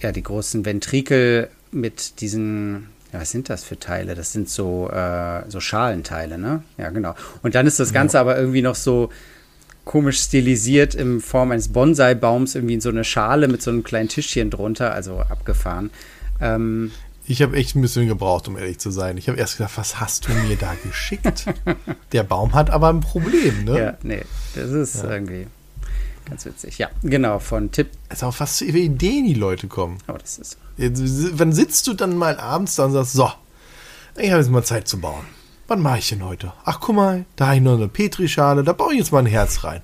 ja, 0.00 0.10
die 0.10 0.22
großen 0.22 0.64
Ventrikel 0.64 1.48
mit 1.70 2.20
diesen, 2.20 2.88
ja, 3.12 3.20
was 3.20 3.30
sind 3.30 3.48
das 3.48 3.64
für 3.64 3.78
Teile? 3.78 4.14
Das 4.14 4.32
sind 4.32 4.48
so, 4.48 4.88
äh, 4.88 5.42
so 5.48 5.60
Schalenteile, 5.60 6.38
ne? 6.38 6.62
Ja, 6.78 6.90
genau. 6.90 7.14
Und 7.42 7.54
dann 7.54 7.66
ist 7.66 7.80
das 7.80 7.92
Ganze 7.92 8.16
ja. 8.16 8.20
aber 8.20 8.38
irgendwie 8.38 8.62
noch 8.62 8.76
so 8.76 9.10
komisch 9.84 10.20
stilisiert 10.20 10.94
in 10.94 11.20
Form 11.20 11.50
eines 11.50 11.68
Bonsai-Baums, 11.68 12.54
irgendwie 12.54 12.74
in 12.74 12.80
so 12.80 12.90
eine 12.90 13.02
Schale 13.04 13.48
mit 13.48 13.62
so 13.62 13.70
einem 13.70 13.82
kleinen 13.82 14.08
Tischchen 14.08 14.50
drunter, 14.50 14.92
also 14.92 15.18
abgefahren. 15.20 15.90
Ähm, 16.40 16.92
ich 17.26 17.42
habe 17.42 17.56
echt 17.56 17.76
ein 17.76 17.82
bisschen 17.82 18.06
gebraucht, 18.06 18.48
um 18.48 18.56
ehrlich 18.56 18.78
zu 18.78 18.90
sein. 18.90 19.16
Ich 19.16 19.28
habe 19.28 19.38
erst 19.38 19.56
gedacht, 19.56 19.72
was 19.76 20.00
hast 20.00 20.28
du 20.28 20.32
mir 20.32 20.56
da 20.56 20.74
geschickt? 20.84 21.46
Der 22.12 22.22
Baum 22.22 22.54
hat 22.54 22.70
aber 22.70 22.88
ein 22.88 23.00
Problem, 23.00 23.64
ne? 23.64 23.78
Ja, 23.78 23.98
nee, 24.02 24.22
das 24.54 24.70
ist 24.70 25.02
ja. 25.02 25.10
irgendwie 25.10 25.46
ganz 26.30 26.46
witzig. 26.46 26.78
Ja, 26.78 26.88
genau, 27.02 27.38
von 27.38 27.70
Tipp. 27.70 27.90
Also 28.08 28.26
auf 28.26 28.40
was 28.40 28.58
für 28.58 28.64
Ideen 28.64 29.26
die 29.26 29.34
Leute 29.34 29.68
kommen. 29.68 29.98
Aber 30.06 30.18
das 30.18 30.38
ist. 30.38 30.56
Jetzt, 30.76 31.02
wann 31.38 31.52
sitzt 31.52 31.86
du 31.86 31.94
dann 31.94 32.16
mal 32.16 32.38
abends 32.38 32.76
da 32.76 32.86
und 32.86 32.92
sagst, 32.92 33.12
so, 33.12 33.30
ich 34.16 34.30
habe 34.30 34.40
jetzt 34.40 34.50
mal 34.50 34.64
Zeit 34.64 34.88
zu 34.88 34.98
bauen. 34.98 35.24
Was 35.68 35.78
mache 35.78 35.98
ich 35.98 36.08
denn 36.08 36.24
heute? 36.24 36.52
Ach, 36.64 36.80
guck 36.80 36.96
mal, 36.96 37.24
da 37.36 37.48
habe 37.48 37.56
ich 37.56 37.62
noch 37.62 37.76
eine 37.76 37.88
Petrischale, 37.88 38.64
da 38.64 38.72
baue 38.72 38.92
ich 38.92 38.98
jetzt 38.98 39.12
mal 39.12 39.20
ein 39.20 39.26
Herz 39.26 39.62
rein. 39.62 39.82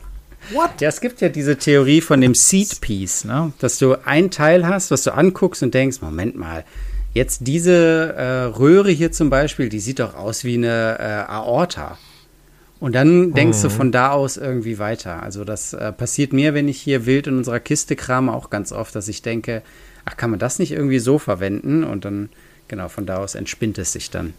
What? 0.53 0.81
Ja, 0.81 0.89
es 0.89 1.01
gibt 1.01 1.21
ja 1.21 1.29
diese 1.29 1.59
Theorie 1.59 2.01
von 2.01 2.21
dem 2.21 2.35
Seed 2.35 2.81
Piece, 2.81 3.25
ne? 3.25 3.53
dass 3.59 3.79
du 3.79 3.97
ein 4.05 4.31
Teil 4.31 4.67
hast, 4.67 4.91
was 4.91 5.03
du 5.03 5.13
anguckst 5.13 5.63
und 5.63 5.75
denkst, 5.75 6.01
Moment 6.01 6.37
mal, 6.37 6.65
Jetzt 7.17 7.47
diese 7.47 8.13
äh, 8.15 8.43
Röhre 8.59 8.91
hier 8.91 9.11
zum 9.11 9.31
Beispiel, 9.31 9.71
die 9.71 9.81
sieht 9.81 10.01
doch 10.01 10.15
aus 10.15 10.45
wie 10.45 10.57
eine 10.57 10.99
äh, 10.99 11.33
Aorta. 11.33 11.97
Und 12.79 12.95
dann 12.95 13.33
denkst 13.33 13.59
mhm. 13.59 13.63
du 13.63 13.71
von 13.71 13.93
da 13.93 14.11
aus 14.11 14.37
irgendwie 14.37 14.79
weiter. 14.79 15.23
Also 15.23 15.45
das 15.45 15.73
äh, 15.73 15.93
passiert 15.93 16.33
mir, 16.33 16.53
wenn 16.55 16.69
ich 16.69 16.81
hier 16.81 17.07
wild 17.07 17.27
in 17.27 17.39
unserer 17.39 17.61
Kiste 17.61 17.97
krame, 17.97 18.33
auch 18.33 18.51
ganz 18.51 18.73
oft, 18.73 18.95
dass 18.95 19.09
ich 19.09 19.23
denke, 19.23 19.63
ach, 20.05 20.17
kann 20.17 20.31
man 20.31 20.39
das 20.39 20.59
nicht 20.59 20.73
irgendwie 20.73 20.99
so 20.99 21.19
verwenden? 21.19 21.85
Und 21.85 22.05
dann, 22.05 22.29
genau, 22.69 22.89
von 22.89 23.07
da 23.07 23.17
aus 23.17 23.35
entspinnt 23.35 23.79
es 23.79 23.93
sich 23.93 24.11
dann. 24.11 24.35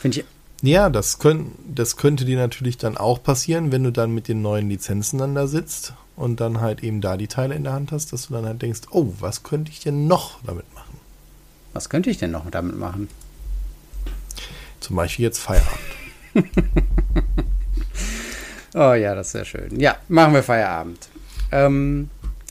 Finde 0.00 0.20
ich. 0.20 0.24
Ja, 0.62 0.90
das, 0.90 1.18
könnt, 1.18 1.52
das 1.72 1.96
könnte 1.96 2.24
dir 2.24 2.36
natürlich 2.36 2.78
dann 2.78 2.96
auch 2.96 3.22
passieren, 3.22 3.72
wenn 3.72 3.82
du 3.82 3.90
dann 3.90 4.14
mit 4.14 4.28
den 4.28 4.42
neuen 4.42 4.68
Lizenzen 4.68 5.18
dann 5.18 5.34
da 5.34 5.48
sitzt 5.48 5.94
und 6.14 6.40
dann 6.40 6.60
halt 6.60 6.84
eben 6.84 7.00
da 7.00 7.16
die 7.16 7.26
Teile 7.26 7.54
in 7.54 7.64
der 7.64 7.72
Hand 7.72 7.90
hast, 7.90 8.12
dass 8.12 8.28
du 8.28 8.34
dann 8.34 8.46
halt 8.46 8.62
denkst, 8.62 8.82
oh, 8.90 9.12
was 9.18 9.42
könnte 9.42 9.72
ich 9.72 9.80
denn 9.80 10.06
noch 10.06 10.38
damit 10.44 10.72
machen? 10.74 11.00
Was 11.72 11.88
könnte 11.88 12.10
ich 12.10 12.18
denn 12.18 12.30
noch 12.30 12.48
damit 12.50 12.78
machen? 12.78 13.08
Zum 14.78 14.96
Beispiel 14.96 15.24
jetzt 15.24 15.38
Feierabend. 15.38 15.80
oh 18.74 18.92
ja, 18.94 19.14
das 19.14 19.28
ist 19.28 19.32
sehr 19.32 19.44
schön. 19.44 19.78
Ja, 19.78 19.96
machen 20.08 20.34
wir 20.34 20.42
Feierabend. 20.42 21.08
Ähm, 21.50 22.08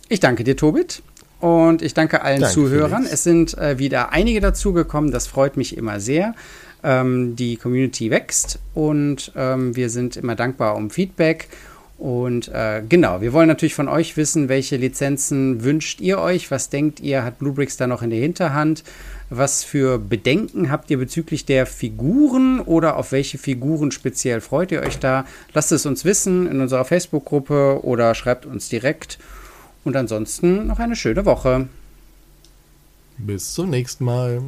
ich 0.10 0.20
danke 0.20 0.44
dir, 0.44 0.56
Tobit. 0.56 1.02
Und 1.40 1.82
ich 1.82 1.96
danke 1.96 2.22
allen 2.22 2.42
danke 2.42 2.54
Zuhörern. 2.54 3.08
Es 3.12 3.24
sind 3.24 3.58
äh, 3.58 3.80
wieder 3.80 4.12
einige 4.12 4.42
dazugekommen. 4.42 5.12
Das 5.12 5.26
freut 5.26 5.58
mich 5.58 5.76
immer 5.76 6.00
sehr. 6.00 6.36
Ähm, 6.84 7.36
die 7.36 7.58
Community 7.58 8.12
wächst 8.12 8.60
und 8.74 9.32
ähm, 9.36 9.76
wir 9.76 9.90
sind 9.90 10.18
immer 10.18 10.36
dankbar 10.36 10.76
um 10.76 10.90
Feedback. 10.90 11.48
Und 12.02 12.48
äh, 12.48 12.82
genau, 12.90 13.22
wir 13.22 13.32
wollen 13.32 13.48
natürlich 13.48 13.76
von 13.76 13.88
euch 13.88 14.18
wissen, 14.18 14.50
welche 14.50 14.76
Lizenzen 14.76 15.64
wünscht 15.64 16.02
ihr 16.02 16.18
euch? 16.18 16.50
Was 16.50 16.70
denkt 16.70 17.00
ihr, 17.00 17.24
hat 17.24 17.38
Bluebricks 17.38 17.78
da 17.78 17.86
noch 17.86 18.02
in 18.02 18.10
der 18.10 18.18
Hinterhand? 18.18 18.84
Was 19.30 19.64
für 19.64 20.00
Bedenken 20.00 20.72
habt 20.72 20.90
ihr 20.90 20.98
bezüglich 20.98 21.46
der 21.46 21.68
Figuren 21.68 22.60
oder 22.60 22.98
auf 22.98 23.12
welche 23.12 23.38
Figuren 23.38 23.92
speziell 23.92 24.42
freut 24.42 24.72
ihr 24.72 24.82
euch 24.82 24.98
da? 24.98 25.26
Lasst 25.54 25.72
es 25.72 25.86
uns 25.86 26.04
wissen 26.04 26.48
in 26.48 26.60
unserer 26.60 26.86
Facebook-Gruppe 26.86 27.82
oder 27.84 28.16
schreibt 28.16 28.48
uns 28.48 28.68
direkt. 28.68 29.20
Und 29.84 29.96
ansonsten 29.96 30.66
noch 30.66 30.80
eine 30.80 30.96
schöne 30.96 31.26
Woche. 31.26 31.68
Bis 33.20 33.54
zum 33.54 33.70
nächsten 33.70 34.06
Mal. 34.06 34.42